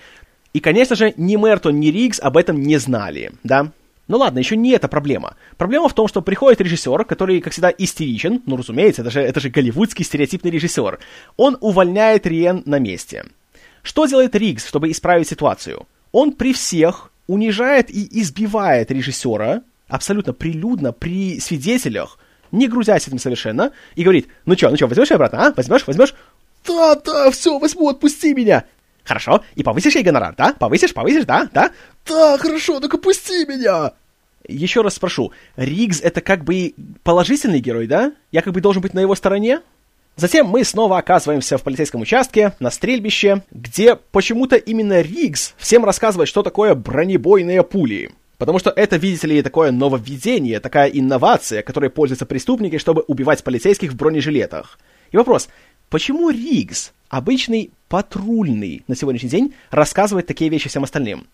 И, 0.51 0.59
конечно 0.59 0.95
же, 0.95 1.13
ни 1.15 1.35
Мерто, 1.35 1.69
ни 1.69 1.87
Рикс 1.87 2.19
об 2.19 2.37
этом 2.37 2.59
не 2.59 2.77
знали, 2.77 3.31
да? 3.43 3.71
Ну 4.07 4.17
ладно, 4.17 4.39
еще 4.39 4.57
не 4.57 4.71
эта 4.71 4.87
проблема. 4.87 5.35
Проблема 5.57 5.89
в 5.89 5.93
том, 5.93 6.07
что 6.07 6.23
приходит 6.23 6.59
режиссер, 6.59 7.05
который, 7.05 7.39
как 7.39 7.53
всегда, 7.53 7.69
истеричен, 7.69 8.41
ну, 8.47 8.57
разумеется, 8.57 9.03
это 9.03 9.11
же, 9.11 9.21
это 9.21 9.39
же 9.39 9.51
голливудский 9.51 10.03
стереотипный 10.03 10.49
режиссер. 10.49 10.97
Он 11.37 11.55
увольняет 11.61 12.25
Риен 12.25 12.63
на 12.65 12.79
месте. 12.79 13.25
Что 13.83 14.05
делает 14.05 14.35
Ригс, 14.35 14.67
чтобы 14.67 14.91
исправить 14.91 15.27
ситуацию? 15.27 15.87
Он 16.11 16.33
при 16.33 16.53
всех 16.53 17.11
унижает 17.27 17.89
и 17.89 18.07
избивает 18.21 18.91
режиссера, 18.91 19.61
абсолютно 19.87 20.33
прилюдно, 20.33 20.91
при 20.91 21.39
свидетелях, 21.39 22.17
не 22.51 22.67
грузясь 22.67 23.07
этим 23.07 23.19
совершенно, 23.19 23.71
и 23.95 24.03
говорит, 24.03 24.27
ну 24.45 24.55
что, 24.55 24.69
ну 24.69 24.75
что, 24.75 24.87
возьмешь 24.87 25.11
обратно, 25.11 25.47
а? 25.47 25.53
Возьмешь, 25.55 25.87
возьмешь? 25.87 26.13
Да, 26.65 26.95
да, 26.95 27.31
все, 27.31 27.57
возьму, 27.57 27.89
отпусти 27.89 28.33
меня. 28.33 28.65
Хорошо, 29.03 29.43
и 29.55 29.63
повысишь 29.63 29.95
ей 29.95 30.03
гонорар, 30.03 30.35
да? 30.37 30.53
Повысишь, 30.53 30.93
повысишь, 30.93 31.25
да? 31.25 31.49
Да? 31.53 31.71
Да, 32.05 32.37
хорошо, 32.37 32.79
только 32.79 32.97
пусти 32.97 33.45
меня. 33.45 33.93
Еще 34.47 34.81
раз 34.81 34.95
спрошу, 34.95 35.31
Ригс 35.55 36.01
это 36.01 36.21
как 36.21 36.43
бы 36.43 36.73
положительный 37.03 37.59
герой, 37.59 37.87
да? 37.87 38.13
Я 38.31 38.41
как 38.41 38.53
бы 38.53 38.61
должен 38.61 38.81
быть 38.81 38.93
на 38.93 38.99
его 38.99 39.15
стороне? 39.15 39.61
Затем 40.15 40.47
мы 40.47 40.63
снова 40.63 40.97
оказываемся 40.97 41.57
в 41.57 41.63
полицейском 41.63 42.01
участке, 42.01 42.53
на 42.59 42.69
стрельбище, 42.69 43.43
где 43.51 43.95
почему-то 43.95 44.55
именно 44.55 45.01
Ригс 45.01 45.53
всем 45.57 45.85
рассказывает, 45.85 46.27
что 46.27 46.43
такое 46.43 46.75
бронебойные 46.75 47.63
пули. 47.63 48.11
Потому 48.37 48.59
что 48.59 48.71
это, 48.71 48.97
видите 48.97 49.27
ли, 49.27 49.41
такое 49.41 49.71
нововведение, 49.71 50.59
такая 50.59 50.89
инновация, 50.89 51.61
которой 51.61 51.89
пользуются 51.89 52.25
преступники, 52.25 52.77
чтобы 52.77 53.03
убивать 53.07 53.43
полицейских 53.43 53.93
в 53.93 53.95
бронежилетах. 53.95 54.79
И 55.11 55.17
вопрос, 55.17 55.47
почему 55.89 56.29
Ригс, 56.29 56.91
обычный 57.09 57.71
патрульный 57.87 58.83
на 58.87 58.95
сегодняшний 58.95 59.29
день, 59.29 59.53
рассказывает 59.69 60.25
такие 60.25 60.49
вещи 60.49 60.69
всем 60.69 60.83
остальным? 60.83 61.27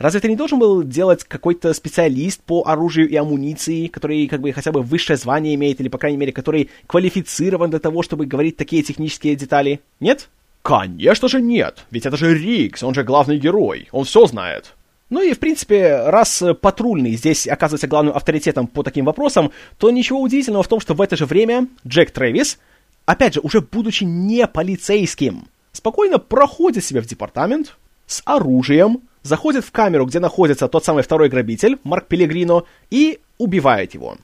Разве 0.00 0.18
это 0.18 0.28
не 0.28 0.36
должен 0.36 0.58
был 0.58 0.82
делать 0.82 1.24
какой-то 1.24 1.74
специалист 1.74 2.42
по 2.42 2.62
оружию 2.66 3.06
и 3.06 3.16
амуниции, 3.16 3.86
который 3.86 4.28
как 4.28 4.40
бы 4.40 4.50
хотя 4.50 4.72
бы 4.72 4.80
высшее 4.80 5.18
звание 5.18 5.54
имеет, 5.56 5.78
или, 5.78 5.88
по 5.88 5.98
крайней 5.98 6.16
мере, 6.16 6.32
который 6.32 6.70
квалифицирован 6.86 7.68
для 7.68 7.80
того, 7.80 8.02
чтобы 8.02 8.24
говорить 8.24 8.56
такие 8.56 8.82
технические 8.82 9.36
детали? 9.36 9.80
Нет? 10.00 10.30
Конечно 10.62 11.28
же 11.28 11.42
нет, 11.42 11.84
ведь 11.90 12.06
это 12.06 12.16
же 12.16 12.34
Рикс, 12.34 12.82
он 12.82 12.94
же 12.94 13.04
главный 13.04 13.36
герой, 13.36 13.88
он 13.92 14.06
все 14.06 14.24
знает. 14.24 14.72
Ну 15.10 15.20
и, 15.20 15.34
в 15.34 15.38
принципе, 15.38 16.04
раз 16.06 16.42
патрульный 16.62 17.12
здесь 17.16 17.46
оказывается 17.46 17.86
главным 17.86 18.16
авторитетом 18.16 18.68
по 18.68 18.82
таким 18.82 19.04
вопросам, 19.04 19.52
то 19.76 19.90
ничего 19.90 20.22
удивительного 20.22 20.62
в 20.62 20.68
том, 20.68 20.80
что 20.80 20.94
в 20.94 21.02
это 21.02 21.14
же 21.16 21.26
время 21.26 21.66
Джек 21.86 22.10
Трэвис, 22.10 22.58
опять 23.04 23.34
же, 23.34 23.40
уже 23.40 23.60
будучи 23.60 24.04
не 24.04 24.46
полицейским, 24.46 25.48
спокойно 25.72 26.18
проходит 26.18 26.86
себя 26.86 27.02
в 27.02 27.06
департамент 27.06 27.76
с 28.10 28.22
оружием, 28.24 29.02
заходит 29.22 29.64
в 29.64 29.70
камеру, 29.70 30.06
где 30.06 30.18
находится 30.18 30.68
тот 30.68 30.84
самый 30.84 31.02
второй 31.02 31.28
грабитель, 31.28 31.78
Марк 31.84 32.06
Пелегрино, 32.08 32.64
и 32.90 33.20
убивают 33.38 33.94
его. 33.94 34.16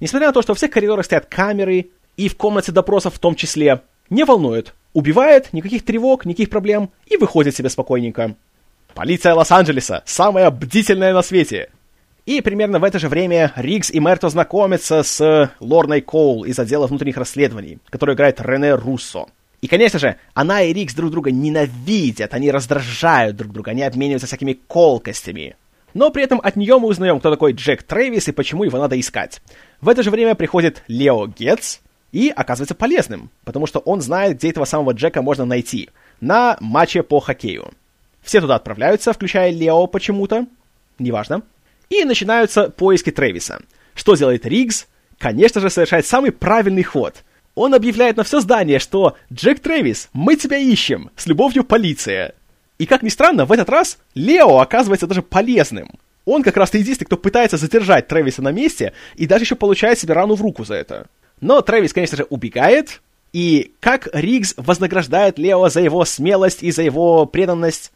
Несмотря 0.00 0.28
на 0.28 0.32
то, 0.32 0.42
что 0.42 0.52
во 0.52 0.56
всех 0.56 0.70
коридорах 0.70 1.04
стоят 1.04 1.26
камеры, 1.26 1.90
и 2.16 2.28
в 2.28 2.36
комнате 2.36 2.72
допросов 2.72 3.14
в 3.14 3.18
том 3.18 3.34
числе, 3.34 3.82
не 4.10 4.24
волнует. 4.24 4.74
Убивает, 4.92 5.52
никаких 5.52 5.84
тревог, 5.84 6.24
никаких 6.24 6.50
проблем, 6.50 6.90
и 7.06 7.16
выходит 7.16 7.54
себе 7.54 7.68
спокойненько. 7.68 8.34
Полиция 8.94 9.34
Лос-Анджелеса, 9.34 10.02
самая 10.04 10.50
бдительная 10.50 11.12
на 11.12 11.22
свете. 11.22 11.70
И 12.26 12.40
примерно 12.40 12.78
в 12.78 12.84
это 12.84 12.98
же 12.98 13.08
время 13.08 13.52
Ригс 13.54 13.90
и 13.90 14.00
Мерто 14.00 14.28
знакомятся 14.28 15.02
с 15.02 15.52
Лорной 15.60 16.00
Коул 16.00 16.44
из 16.44 16.58
отдела 16.58 16.86
внутренних 16.86 17.16
расследований, 17.16 17.78
которую 17.88 18.16
играет 18.16 18.40
Рене 18.40 18.74
Руссо. 18.74 19.26
И, 19.60 19.66
конечно 19.66 19.98
же, 19.98 20.16
она 20.34 20.62
и 20.62 20.72
Рикс 20.72 20.94
друг 20.94 21.10
друга 21.10 21.30
ненавидят, 21.30 22.32
они 22.34 22.50
раздражают 22.50 23.36
друг 23.36 23.52
друга, 23.52 23.72
они 23.72 23.82
обмениваются 23.82 24.26
всякими 24.26 24.52
колкостями. 24.52 25.56
Но 25.94 26.10
при 26.10 26.22
этом 26.22 26.40
от 26.42 26.56
нее 26.56 26.78
мы 26.78 26.88
узнаем, 26.88 27.18
кто 27.18 27.30
такой 27.30 27.52
Джек 27.52 27.82
Трэвис 27.82 28.28
и 28.28 28.32
почему 28.32 28.64
его 28.64 28.78
надо 28.78 28.98
искать. 28.98 29.40
В 29.80 29.88
это 29.88 30.02
же 30.02 30.10
время 30.10 30.34
приходит 30.34 30.82
Лео 30.86 31.26
Гетц 31.26 31.78
и 32.12 32.32
оказывается 32.34 32.74
полезным, 32.74 33.30
потому 33.44 33.66
что 33.66 33.80
он 33.80 34.00
знает, 34.00 34.38
где 34.38 34.50
этого 34.50 34.64
самого 34.64 34.92
Джека 34.92 35.22
можно 35.22 35.44
найти. 35.44 35.90
На 36.20 36.56
матче 36.60 37.02
по 37.02 37.20
хоккею. 37.20 37.72
Все 38.22 38.40
туда 38.40 38.56
отправляются, 38.56 39.12
включая 39.12 39.50
Лео 39.50 39.86
почему-то, 39.86 40.46
неважно. 40.98 41.42
И 41.90 42.04
начинаются 42.04 42.70
поиски 42.70 43.10
Трэвиса. 43.10 43.62
Что 43.94 44.14
делает 44.14 44.46
Ригс? 44.46 44.86
Конечно 45.18 45.60
же, 45.60 45.70
совершает 45.70 46.06
самый 46.06 46.30
правильный 46.30 46.82
ход. 46.82 47.24
Он 47.58 47.74
объявляет 47.74 48.16
на 48.16 48.22
все 48.22 48.38
здание, 48.38 48.78
что 48.78 49.16
«Джек 49.32 49.58
Трэвис, 49.58 50.10
мы 50.12 50.36
тебя 50.36 50.58
ищем! 50.58 51.10
С 51.16 51.26
любовью, 51.26 51.64
полиция!» 51.64 52.36
И 52.78 52.86
как 52.86 53.02
ни 53.02 53.08
странно, 53.08 53.46
в 53.46 53.50
этот 53.50 53.68
раз 53.68 53.98
Лео 54.14 54.60
оказывается 54.60 55.08
даже 55.08 55.22
полезным. 55.22 55.98
Он 56.24 56.44
как 56.44 56.56
раз 56.56 56.72
единственный, 56.72 57.06
кто 57.06 57.16
пытается 57.16 57.56
задержать 57.56 58.06
Трэвиса 58.06 58.42
на 58.42 58.52
месте 58.52 58.92
и 59.16 59.26
даже 59.26 59.42
еще 59.42 59.56
получает 59.56 59.98
себе 59.98 60.14
рану 60.14 60.36
в 60.36 60.40
руку 60.40 60.64
за 60.64 60.74
это. 60.74 61.08
Но 61.40 61.60
Трэвис, 61.60 61.92
конечно 61.92 62.16
же, 62.16 62.26
убегает, 62.30 63.00
и 63.32 63.72
как 63.80 64.08
Ригс 64.12 64.54
вознаграждает 64.56 65.36
Лео 65.36 65.68
за 65.68 65.80
его 65.80 66.04
смелость 66.04 66.62
и 66.62 66.70
за 66.70 66.82
его 66.82 67.26
преданность, 67.26 67.90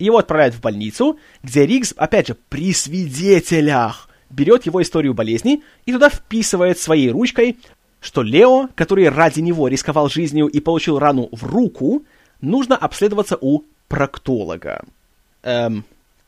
его 0.00 0.18
отправляют 0.18 0.56
в 0.56 0.60
больницу, 0.60 1.20
где 1.40 1.64
Ригс, 1.64 1.94
опять 1.96 2.26
же, 2.26 2.36
при 2.48 2.72
свидетелях, 2.72 4.08
берет 4.28 4.66
его 4.66 4.82
историю 4.82 5.14
болезни 5.14 5.62
и 5.86 5.92
туда 5.92 6.08
вписывает 6.08 6.80
своей 6.80 7.10
ручкой 7.10 7.58
что 8.04 8.22
Лео, 8.22 8.68
который 8.74 9.08
ради 9.08 9.40
него 9.40 9.66
рисковал 9.66 10.10
жизнью 10.10 10.46
и 10.46 10.60
получил 10.60 10.98
рану 10.98 11.30
в 11.32 11.46
руку, 11.46 12.02
нужно 12.42 12.76
обследоваться 12.76 13.38
у 13.40 13.62
проктолога. 13.88 14.84
Эм, 15.42 15.84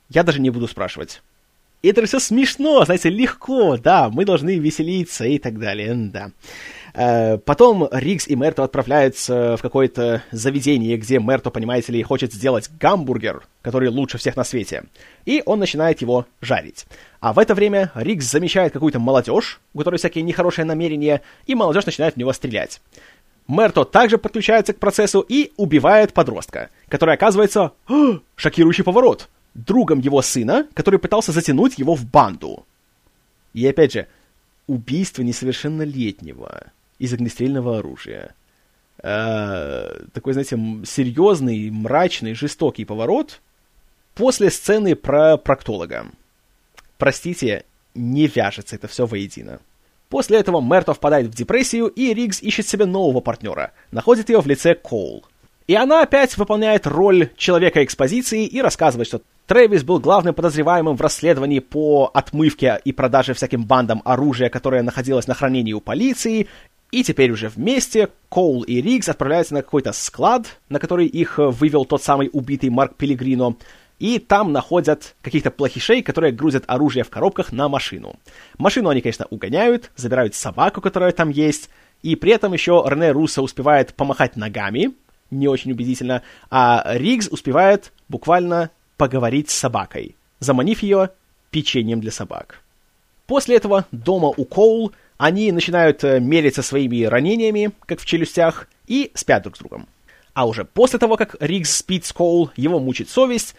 я 0.09 0.23
даже 0.23 0.41
не 0.41 0.49
буду 0.49 0.69
спрашивать. 0.69 1.21
И 1.83 1.89
это 1.89 2.05
все 2.07 2.19
смешно, 2.19 2.83
знаете, 2.87 3.11
легко, 3.11 3.77
да, 3.77 4.09
мы 4.09 4.25
должны 4.25 4.59
веселиться 4.59 5.27
и 5.27 5.39
так 5.39 5.59
далее, 5.59 5.95
да. 5.95 6.31
Э, 6.97 7.37
потом 7.37 7.89
Ригс 7.93 8.27
и 8.27 8.35
Мерто 8.35 8.65
отправляются 8.65 9.59
в 9.59 9.63
какое-то 9.63 10.23
заведение, 10.31 10.97
где 10.97 11.19
Мерто, 11.19 11.51
понимаете 11.51 11.93
ли, 11.93 12.03
хочет 12.03 12.33
сделать 12.33 12.71
гамбургер, 12.81 13.47
который 13.61 13.91
лучше 13.91 14.17
всех 14.17 14.35
на 14.35 14.45
свете. 14.45 14.85
И 15.27 15.43
он 15.45 15.59
начинает 15.59 16.01
его 16.01 16.25
жарить. 16.41 16.87
А 17.21 17.35
в 17.35 17.39
это 17.39 17.55
время 17.55 17.93
Ригс 17.95 18.25
замечает 18.31 18.73
какую-то 18.73 18.99
молодежь, 18.99 19.61
у 19.75 19.79
которой 19.79 19.97
всякие 19.97 20.25
нехорошие 20.25 20.65
намерения, 20.65 21.21
и 21.47 21.55
молодежь 21.55 21.85
начинает 21.85 22.15
в 22.15 22.17
него 22.17 22.33
стрелять. 22.33 22.81
Мерто 23.47 23.85
также 23.85 24.17
подключается 24.17 24.73
к 24.73 24.79
процессу 24.79 25.21
и 25.21 25.53
убивает 25.59 26.15
подростка, 26.15 26.71
который 26.89 27.15
оказывается... 27.15 27.73
О, 27.89 28.21
шокирующий 28.37 28.85
поворот! 28.85 29.29
Другом 29.53 30.01
его 30.01 30.23
сына, 30.23 30.67
который 30.73 30.99
пытался 30.99 31.33
затянуть 31.33 31.79
его 31.79 31.95
в 31.95 32.07
банду. 32.07 32.65
И 33.53 33.67
опять 33.67 33.93
же, 33.93 34.07
убийство 34.67 35.23
несовершеннолетнего 35.23 36.73
из 36.99 37.13
огнестрельного 37.13 37.79
оружия. 37.79 38.35
Э, 39.03 40.05
такой, 40.13 40.33
знаете, 40.33 40.57
серьезный, 40.85 41.71
мрачный, 41.71 42.35
жестокий 42.35 42.85
поворот 42.85 43.41
после 44.15 44.51
сцены 44.51 44.97
про 44.97 45.37
проктолога. 45.37 46.07
Простите, 46.99 47.65
не 47.95 48.27
вяжется 48.27 48.77
это 48.77 48.89
все 48.89 49.07
воедино. 49.07 49.61
После 50.09 50.39
этого 50.39 50.61
Мерто 50.61 50.95
впадает 50.95 51.27
в 51.27 51.35
депрессию, 51.35 51.89
и 51.89 52.15
Ригс 52.15 52.41
ищет 52.41 52.69
себе 52.69 52.87
нового 52.87 53.21
партнера, 53.21 53.73
находит 53.91 54.29
ее 54.29 54.41
в 54.41 54.47
лице 54.47 54.75
Коул. 54.75 55.25
И 55.67 55.75
она 55.75 56.03
опять 56.03 56.37
выполняет 56.37 56.87
роль 56.87 57.31
человека 57.37 57.83
экспозиции 57.83 58.47
и 58.47 58.63
рассказывает, 58.63 59.09
что 59.09 59.23
Трэвис 59.47 59.83
был 59.83 59.99
главным 59.99 60.33
подозреваемым 60.33 60.97
в 60.97 61.01
расследовании 61.01 61.59
по 61.59 62.09
отмывке 62.15 62.81
и 62.85 62.93
продаже 62.93 63.35
всяким 63.35 63.65
бандам 63.65 64.01
оружия, 64.05 64.49
которое 64.49 64.83
находилось 64.83 65.27
на 65.27 65.35
хранении 65.35 65.73
у 65.73 65.81
полиции, 65.81 66.47
и 66.91 67.03
теперь 67.03 67.31
уже 67.31 67.49
вместе 67.49 68.09
Коул 68.31 68.63
и 68.63 68.81
Ригс 68.81 69.09
отправляются 69.09 69.55
на 69.55 69.63
какой-то 69.63 69.93
склад, 69.93 70.59
на 70.69 70.79
который 70.79 71.07
их 71.07 71.39
э, 71.39 71.47
вывел 71.49 71.85
тот 71.85 72.03
самый 72.03 72.31
убитый 72.33 72.71
Марк 72.71 72.95
Пелигрино, 72.97 73.57
и 73.99 74.19
там 74.19 74.53
находят 74.53 75.15
каких-то 75.23 75.51
плохишей, 75.51 76.03
которые 76.03 76.33
грузят 76.33 76.65
оружие 76.67 77.03
в 77.03 77.11
коробках 77.11 77.53
на 77.53 77.69
машину. 77.69 78.17
Машину 78.59 78.91
они, 78.91 79.01
конечно, 79.01 79.27
угоняют, 79.31 79.91
забирают 79.97 80.35
собаку, 80.35 80.81
которая 80.81 81.13
там 81.13 81.31
есть, 81.31 81.71
и 82.03 82.15
при 82.15 82.33
этом 82.33 82.53
еще 82.53 82.85
Рене 82.87 83.11
Руссо 83.13 83.43
успевает 83.43 83.95
помахать 83.95 84.37
ногами, 84.37 84.93
не 85.31 85.49
очень 85.49 85.73
убедительно, 85.73 86.23
а 86.51 86.85
Ригс 86.87 87.29
успевает 87.29 87.93
буквально 88.09 88.71
поговорить 88.97 89.51
с 89.51 89.55
собакой, 89.55 90.15
заманив 90.41 90.83
ее 90.83 91.11
печеньем 91.51 92.01
для 92.01 92.13
собак. 92.13 92.61
После 93.27 93.57
этого 93.57 93.87
дома 93.91 94.33
у 94.37 94.45
Коул 94.45 94.93
они 95.19 95.53
начинают 95.53 96.05
э, 96.05 96.21
мериться 96.21 96.63
своими 96.63 97.05
ранениями, 97.05 97.73
как 97.87 98.01
в 98.01 98.07
челюстях, 98.07 98.69
и 98.87 99.11
спят 99.15 99.43
друг 99.43 99.57
с 99.57 99.59
другом. 99.59 99.89
А 100.35 100.47
уже 100.47 100.65
после 100.65 100.99
того, 100.99 101.17
как 101.17 101.37
Ригс 101.41 101.79
спит 101.79 102.05
с 102.05 102.13
Коул, 102.13 102.51
его 102.57 102.79
мучит 102.79 103.09
совесть, 103.09 103.55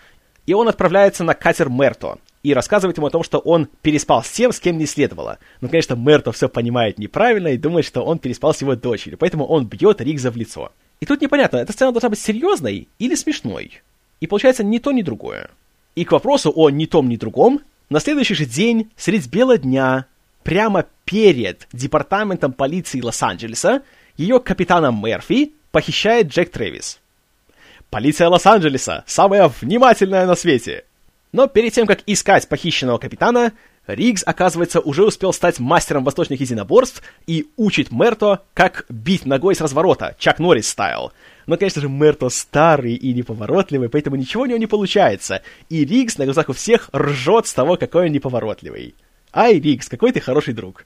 и 0.46 0.54
он 0.54 0.68
отправляется 0.68 1.24
на 1.24 1.34
катер 1.34 1.70
Мерто 1.70 2.20
и 2.44 2.54
рассказывает 2.54 2.98
ему 2.98 3.08
о 3.08 3.12
том, 3.12 3.24
что 3.24 3.40
он 3.40 3.68
переспал 3.82 4.24
с 4.24 4.30
тем, 4.30 4.52
с 4.52 4.60
кем 4.60 4.78
не 4.78 4.86
следовало. 4.86 5.40
Ну, 5.60 5.70
конечно, 5.70 5.96
Мерто 5.96 6.32
все 6.32 6.48
понимает 6.48 7.00
неправильно 7.00 7.48
и 7.50 7.58
думает, 7.58 7.86
что 7.86 8.04
он 8.04 8.20
переспал 8.20 8.54
с 8.54 8.62
его 8.62 8.76
дочерью, 8.76 9.18
поэтому 9.18 9.46
он 9.46 9.66
бьет 9.66 10.02
Ригза 10.02 10.32
в 10.32 10.38
лицо. 10.38 10.72
И 11.00 11.06
тут 11.06 11.22
непонятно, 11.22 11.58
эта 11.58 11.74
сцена 11.74 11.92
должна 11.92 12.10
быть 12.10 12.20
серьезной 12.20 12.88
или 13.00 13.16
смешной. 13.16 13.82
И 14.20 14.28
получается 14.28 14.64
ни 14.64 14.78
то, 14.78 14.92
ни 14.92 15.02
другое. 15.02 15.50
И 15.96 16.06
к 16.06 16.12
вопросу 16.12 16.52
о 16.56 16.70
ни 16.70 16.86
том, 16.86 17.10
ни 17.10 17.18
другом, 17.18 17.62
на 17.90 18.00
следующий 18.00 18.36
же 18.36 18.46
день, 18.46 18.92
средь 18.96 19.28
бела 19.28 19.58
дня, 19.58 20.06
прямо 20.48 20.86
перед 21.04 21.68
департаментом 21.74 22.54
полиции 22.54 23.02
Лос-Анджелеса 23.02 23.82
ее 24.16 24.40
капитана 24.40 24.94
Мерфи 24.94 25.52
похищает 25.72 26.28
Джек 26.28 26.52
Трэвис. 26.52 27.02
Полиция 27.90 28.30
Лос-Анджелеса 28.30 29.04
самая 29.08 29.52
внимательная 29.60 30.26
на 30.26 30.36
свете. 30.36 30.86
Но 31.34 31.48
перед 31.48 31.74
тем, 31.74 31.86
как 31.86 32.00
искать 32.06 32.48
похищенного 32.48 32.98
капитана, 32.98 33.52
Ригс, 33.88 34.24
оказывается, 34.26 34.80
уже 34.80 35.04
успел 35.04 35.34
стать 35.34 35.60
мастером 35.60 36.06
восточных 36.06 36.40
единоборств 36.40 37.04
и 37.26 37.48
учит 37.58 37.92
Мерто, 37.92 38.44
как 38.54 38.86
бить 38.88 39.26
ногой 39.26 39.54
с 39.54 39.60
разворота, 39.60 40.16
Чак 40.18 40.40
Норрис 40.40 40.70
стайл. 40.70 41.12
Но, 41.46 41.58
конечно 41.58 41.82
же, 41.82 41.90
Мерто 41.90 42.30
старый 42.30 42.94
и 42.94 43.14
неповоротливый, 43.14 43.90
поэтому 43.90 44.16
ничего 44.16 44.44
у 44.44 44.46
него 44.46 44.58
не 44.58 44.68
получается, 44.68 45.42
и 45.68 45.84
Ригс 45.84 46.18
на 46.18 46.24
глазах 46.24 46.48
у 46.48 46.54
всех 46.54 46.90
ржет 46.96 47.48
с 47.48 47.54
того, 47.54 47.76
какой 47.76 48.06
он 48.06 48.14
неповоротливый. 48.14 48.96
Ай, 49.34 49.60
Рикс, 49.60 49.90
какой 49.90 50.12
ты 50.12 50.20
хороший 50.20 50.54
друг. 50.54 50.86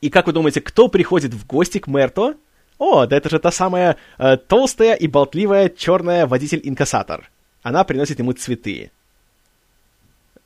И 0.00 0.10
как 0.10 0.26
вы 0.26 0.32
думаете, 0.32 0.60
кто 0.60 0.88
приходит 0.88 1.32
в 1.32 1.46
гости 1.46 1.78
к 1.78 1.86
Мерто? 1.86 2.36
О, 2.78 3.06
да 3.06 3.16
это 3.16 3.30
же 3.30 3.38
та 3.38 3.50
самая 3.50 3.96
э, 4.18 4.36
толстая 4.36 4.94
и 4.94 5.06
болтливая 5.06 5.68
черная 5.68 6.26
водитель-инкассатор. 6.26 7.30
Она 7.62 7.84
приносит 7.84 8.18
ему 8.18 8.32
цветы. 8.32 8.90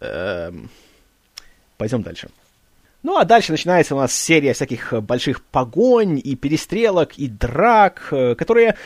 Эм... 0.00 0.70
Пойдем 1.76 2.02
дальше. 2.02 2.28
Ну 3.02 3.16
а 3.16 3.24
дальше 3.24 3.52
начинается 3.52 3.94
у 3.94 3.98
нас 3.98 4.12
серия 4.12 4.52
всяких 4.52 4.92
больших 5.02 5.42
погонь 5.42 6.20
и 6.22 6.34
перестрелок 6.34 7.16
и 7.16 7.28
драк, 7.28 8.08
э, 8.10 8.34
которые 8.34 8.76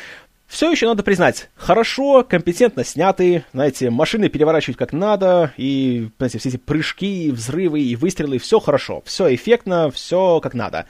все 0.53 0.71
еще 0.71 0.87
надо 0.87 1.03
признать, 1.03 1.49
хорошо, 1.57 2.27
компетентно 2.29 2.85
сняты, 2.85 3.47
знаете, 3.55 3.89
машины 3.89 4.29
переворачивают 4.29 4.77
как 4.77 4.93
надо, 4.93 5.55
и, 5.57 6.11
знаете, 6.19 6.39
все 6.39 6.51
эти 6.51 6.59
прыжки, 6.59 7.31
взрывы 7.31 7.81
и 7.81 7.97
выстрелы, 7.97 8.37
все 8.37 8.61
хорошо, 8.61 9.03
все 9.07 9.35
эффектно, 9.35 9.91
все 9.91 10.41
как 10.41 10.53
надо. 10.53 10.85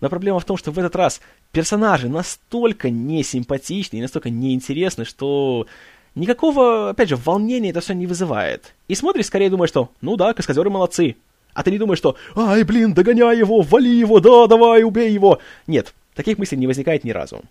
Но 0.00 0.08
проблема 0.08 0.40
в 0.40 0.44
том, 0.44 0.56
что 0.56 0.72
в 0.72 0.78
этот 0.80 0.96
раз 0.96 1.20
персонажи 1.52 2.08
настолько 2.08 2.90
несимпатичны 2.90 3.98
и 3.98 4.02
настолько 4.02 4.30
неинтересны, 4.30 5.04
что 5.04 5.68
никакого, 6.16 6.90
опять 6.90 7.08
же, 7.08 7.14
волнения 7.14 7.70
это 7.70 7.82
все 7.82 7.94
не 7.94 8.08
вызывает. 8.08 8.74
И 8.88 8.96
смотришь, 8.96 9.26
скорее 9.26 9.48
думаешь, 9.48 9.70
что, 9.70 9.90
ну 10.00 10.16
да, 10.16 10.34
каскадеры 10.34 10.70
молодцы. 10.70 11.14
А 11.52 11.62
ты 11.62 11.70
не 11.70 11.78
думаешь, 11.78 11.98
что, 11.98 12.16
ай, 12.34 12.64
блин, 12.64 12.94
догоняй 12.94 13.38
его, 13.38 13.60
вали 13.60 13.96
его, 13.96 14.18
да, 14.18 14.48
давай, 14.48 14.82
убей 14.82 15.12
его. 15.12 15.38
Нет, 15.68 15.94
таких 16.16 16.36
мыслей 16.36 16.58
не 16.58 16.66
возникает 16.66 17.04
ни 17.04 17.12
разу. 17.12 17.44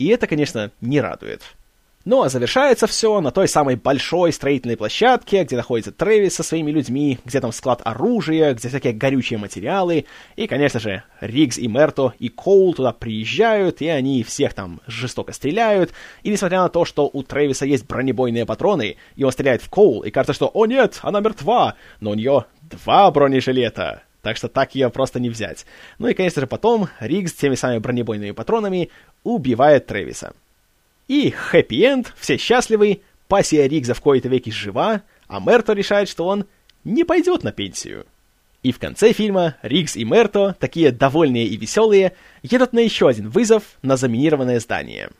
И 0.00 0.06
это, 0.06 0.26
конечно, 0.26 0.70
не 0.80 0.98
радует. 0.98 1.42
Ну 2.06 2.22
а 2.22 2.30
завершается 2.30 2.86
все 2.86 3.20
на 3.20 3.30
той 3.30 3.46
самой 3.46 3.76
большой 3.76 4.32
строительной 4.32 4.78
площадке, 4.78 5.44
где 5.44 5.56
находится 5.56 5.92
Трэвис 5.92 6.36
со 6.36 6.42
своими 6.42 6.70
людьми, 6.70 7.18
где 7.26 7.38
там 7.38 7.52
склад 7.52 7.82
оружия, 7.84 8.54
где 8.54 8.70
всякие 8.70 8.94
горючие 8.94 9.38
материалы. 9.38 10.06
И, 10.36 10.46
конечно 10.46 10.80
же, 10.80 11.02
Риггс 11.20 11.58
и 11.58 11.68
Мерто 11.68 12.14
и 12.18 12.30
Коул 12.30 12.72
туда 12.72 12.92
приезжают, 12.94 13.82
и 13.82 13.88
они 13.88 14.24
всех 14.24 14.54
там 14.54 14.80
жестоко 14.86 15.34
стреляют. 15.34 15.92
И 16.22 16.30
несмотря 16.30 16.62
на 16.62 16.70
то, 16.70 16.86
что 16.86 17.10
у 17.12 17.22
Трэвиса 17.22 17.66
есть 17.66 17.86
бронебойные 17.86 18.46
патроны, 18.46 18.96
и 19.16 19.22
он 19.24 19.32
стреляет 19.32 19.60
в 19.60 19.68
Коул, 19.68 20.00
и 20.00 20.10
кажется, 20.10 20.32
что 20.32 20.50
«О 20.54 20.64
нет, 20.64 20.98
она 21.02 21.20
мертва!» 21.20 21.74
Но 22.00 22.12
у 22.12 22.14
нее 22.14 22.46
два 22.62 23.10
бронежилета. 23.10 24.04
Так 24.22 24.36
что 24.36 24.48
так 24.48 24.74
ее 24.74 24.90
просто 24.90 25.18
не 25.18 25.30
взять. 25.30 25.64
Ну 25.98 26.08
и, 26.08 26.14
конечно 26.14 26.40
же, 26.40 26.46
потом 26.46 26.88
Риггс 27.00 27.32
теми 27.32 27.54
самыми 27.54 27.78
бронебойными 27.78 28.32
патронами 28.32 28.90
убивает 29.24 29.86
Трэвиса. 29.86 30.34
И 31.08 31.30
хэппи-энд, 31.30 32.12
все 32.16 32.36
счастливы, 32.36 33.02
пассия 33.28 33.66
Ригза 33.66 33.94
в 33.94 34.00
кои-то 34.00 34.28
веки 34.28 34.50
жива, 34.50 35.02
а 35.26 35.40
Мерто 35.40 35.72
решает, 35.72 36.08
что 36.08 36.26
он 36.26 36.46
не 36.84 37.04
пойдет 37.04 37.42
на 37.42 37.52
пенсию. 37.52 38.06
И 38.62 38.72
в 38.72 38.78
конце 38.78 39.12
фильма 39.12 39.56
Ригс 39.62 39.96
и 39.96 40.04
Мерто, 40.04 40.54
такие 40.58 40.92
довольные 40.92 41.46
и 41.46 41.56
веселые, 41.56 42.12
едут 42.42 42.72
на 42.72 42.80
еще 42.80 43.08
один 43.08 43.30
вызов 43.30 43.62
на 43.82 43.96
заминированное 43.96 44.60
здание. 44.60 45.10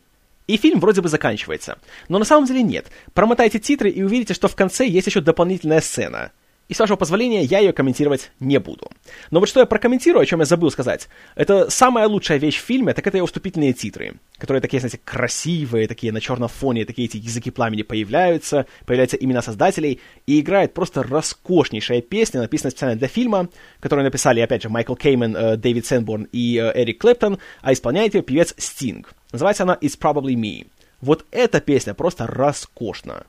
И 0.46 0.56
фильм 0.56 0.80
вроде 0.80 1.00
бы 1.00 1.08
заканчивается. 1.08 1.78
Но 2.08 2.18
на 2.18 2.24
самом 2.24 2.46
деле 2.46 2.62
нет. 2.62 2.86
Промотайте 3.14 3.58
титры 3.58 3.88
и 3.88 4.02
увидите, 4.02 4.34
что 4.34 4.48
в 4.48 4.56
конце 4.56 4.86
есть 4.86 5.06
еще 5.06 5.20
дополнительная 5.20 5.80
сцена. 5.80 6.32
И 6.70 6.74
с 6.74 6.78
вашего 6.78 6.96
позволения 6.96 7.42
я 7.42 7.58
ее 7.58 7.72
комментировать 7.72 8.30
не 8.38 8.60
буду. 8.60 8.92
Но 9.32 9.40
вот 9.40 9.48
что 9.48 9.58
я 9.58 9.66
прокомментирую, 9.66 10.22
о 10.22 10.26
чем 10.26 10.38
я 10.38 10.46
забыл 10.46 10.70
сказать. 10.70 11.08
Это 11.34 11.68
самая 11.68 12.06
лучшая 12.06 12.38
вещь 12.38 12.58
в 12.58 12.64
фильме, 12.64 12.94
так 12.94 13.04
это 13.08 13.16
его 13.16 13.26
вступительные 13.26 13.72
титры, 13.72 14.14
которые 14.38 14.62
такие, 14.62 14.78
знаете, 14.78 15.00
красивые, 15.04 15.88
такие 15.88 16.12
на 16.12 16.20
черном 16.20 16.48
фоне, 16.48 16.84
такие 16.84 17.08
эти 17.08 17.16
языки 17.16 17.50
пламени 17.50 17.82
появляются, 17.82 18.66
появляются 18.86 19.16
имена 19.16 19.42
создателей, 19.42 19.98
и 20.28 20.38
играет 20.38 20.72
просто 20.72 21.02
роскошнейшая 21.02 22.02
песня, 22.02 22.40
написанная 22.40 22.70
специально 22.70 22.96
для 22.96 23.08
фильма, 23.08 23.48
которую 23.80 24.04
написали, 24.04 24.38
опять 24.38 24.62
же, 24.62 24.68
Майкл 24.68 24.94
Кеймен, 24.94 25.36
э, 25.36 25.56
Дэвид 25.56 25.86
Сенборн 25.86 26.28
и 26.30 26.56
э, 26.56 26.82
Эрик 26.82 27.00
Клэптон, 27.00 27.40
а 27.62 27.72
исполняет 27.72 28.14
ее 28.14 28.22
певец 28.22 28.54
Стинг. 28.58 29.12
Называется 29.32 29.64
она 29.64 29.76
«It's 29.80 29.98
Probably 30.00 30.36
Me». 30.36 30.68
Вот 31.00 31.26
эта 31.32 31.60
песня 31.60 31.94
просто 31.94 32.28
роскошна. 32.28 33.26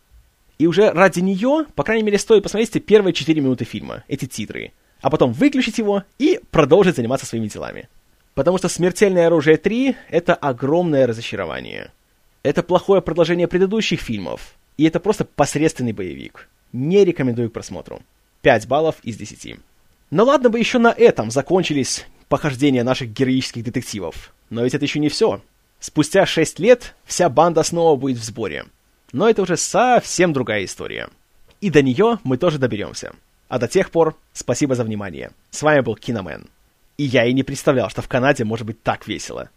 И 0.62 0.68
уже 0.68 0.92
ради 0.92 1.22
нее, 1.22 1.66
по 1.74 1.84
крайней 1.84 2.04
мере, 2.04 2.20
стоит 2.20 2.44
посмотреть 2.44 2.86
первые 2.86 3.14
4 3.14 3.42
минуты 3.42 3.66
фильма, 3.66 4.04
эти 4.08 4.26
титры. 4.28 4.74
А 5.02 5.10
потом 5.10 5.34
выключить 5.34 5.80
его 5.80 6.04
и 6.20 6.40
продолжить 6.52 6.98
заниматься 6.98 7.26
своими 7.26 7.48
делами. 7.48 7.90
Потому 8.36 8.60
что 8.60 8.70
«Смертельное 8.70 9.26
оружие 9.26 9.58
3»— 9.58 9.96
это 10.12 10.36
огромное 10.36 11.08
разочарование. 11.08 11.92
Это 12.44 12.62
плохое 12.62 13.02
продолжение 13.02 13.48
предыдущих 13.48 14.02
фильмов. 14.02 14.54
И 14.78 14.84
это 14.84 15.00
просто 15.00 15.26
посредственный 15.26 15.94
боевик. 15.94 16.48
Не 16.74 17.06
рекомендую 17.06 17.50
к 17.50 17.54
просмотру. 17.54 18.04
5 18.44 18.68
баллов 18.68 18.98
из 19.02 19.18
10. 19.18 19.56
Но 20.12 20.26
ладно 20.26 20.52
бы 20.52 20.60
еще 20.60 20.78
на 20.78 20.94
этом 20.96 21.32
закончились 21.32 22.06
похождения 22.30 22.84
наших 22.84 23.12
героических 23.12 23.64
детективов. 23.64 24.32
Но 24.52 24.64
ведь 24.64 24.76
это 24.76 24.86
еще 24.86 25.00
не 25.00 25.10
все. 25.10 25.42
Спустя 25.80 26.28
6 26.28 26.60
лет 26.60 26.94
вся 27.04 27.30
банда 27.30 27.64
снова 27.64 27.96
будет 27.96 28.20
в 28.20 28.24
сборе— 28.24 28.66
но 29.12 29.30
это 29.30 29.44
уже 29.44 29.58
совсем 29.58 30.34
другая 30.34 30.66
история. 30.66 31.10
И 31.62 31.70
до 31.70 31.84
нее 31.84 32.18
мы 32.24 32.38
тоже 32.38 32.58
доберемся. 32.58 33.14
А 33.48 33.60
до 33.60 33.68
тех 33.68 33.92
пор 33.92 34.18
спасибо 34.34 34.74
за 34.74 34.84
внимание. 34.84 35.32
С 35.52 35.62
вами 35.62 35.82
был 35.82 35.96
Киномен. 35.96 36.48
И 36.98 37.04
я 37.04 37.26
и 37.26 37.34
не 37.34 37.44
представлял, 37.44 37.90
что 37.90 38.02
в 38.02 38.08
Канаде 38.08 38.44
может 38.44 38.66
быть 38.66 38.82
так 38.82 39.08
весело. 39.08 39.52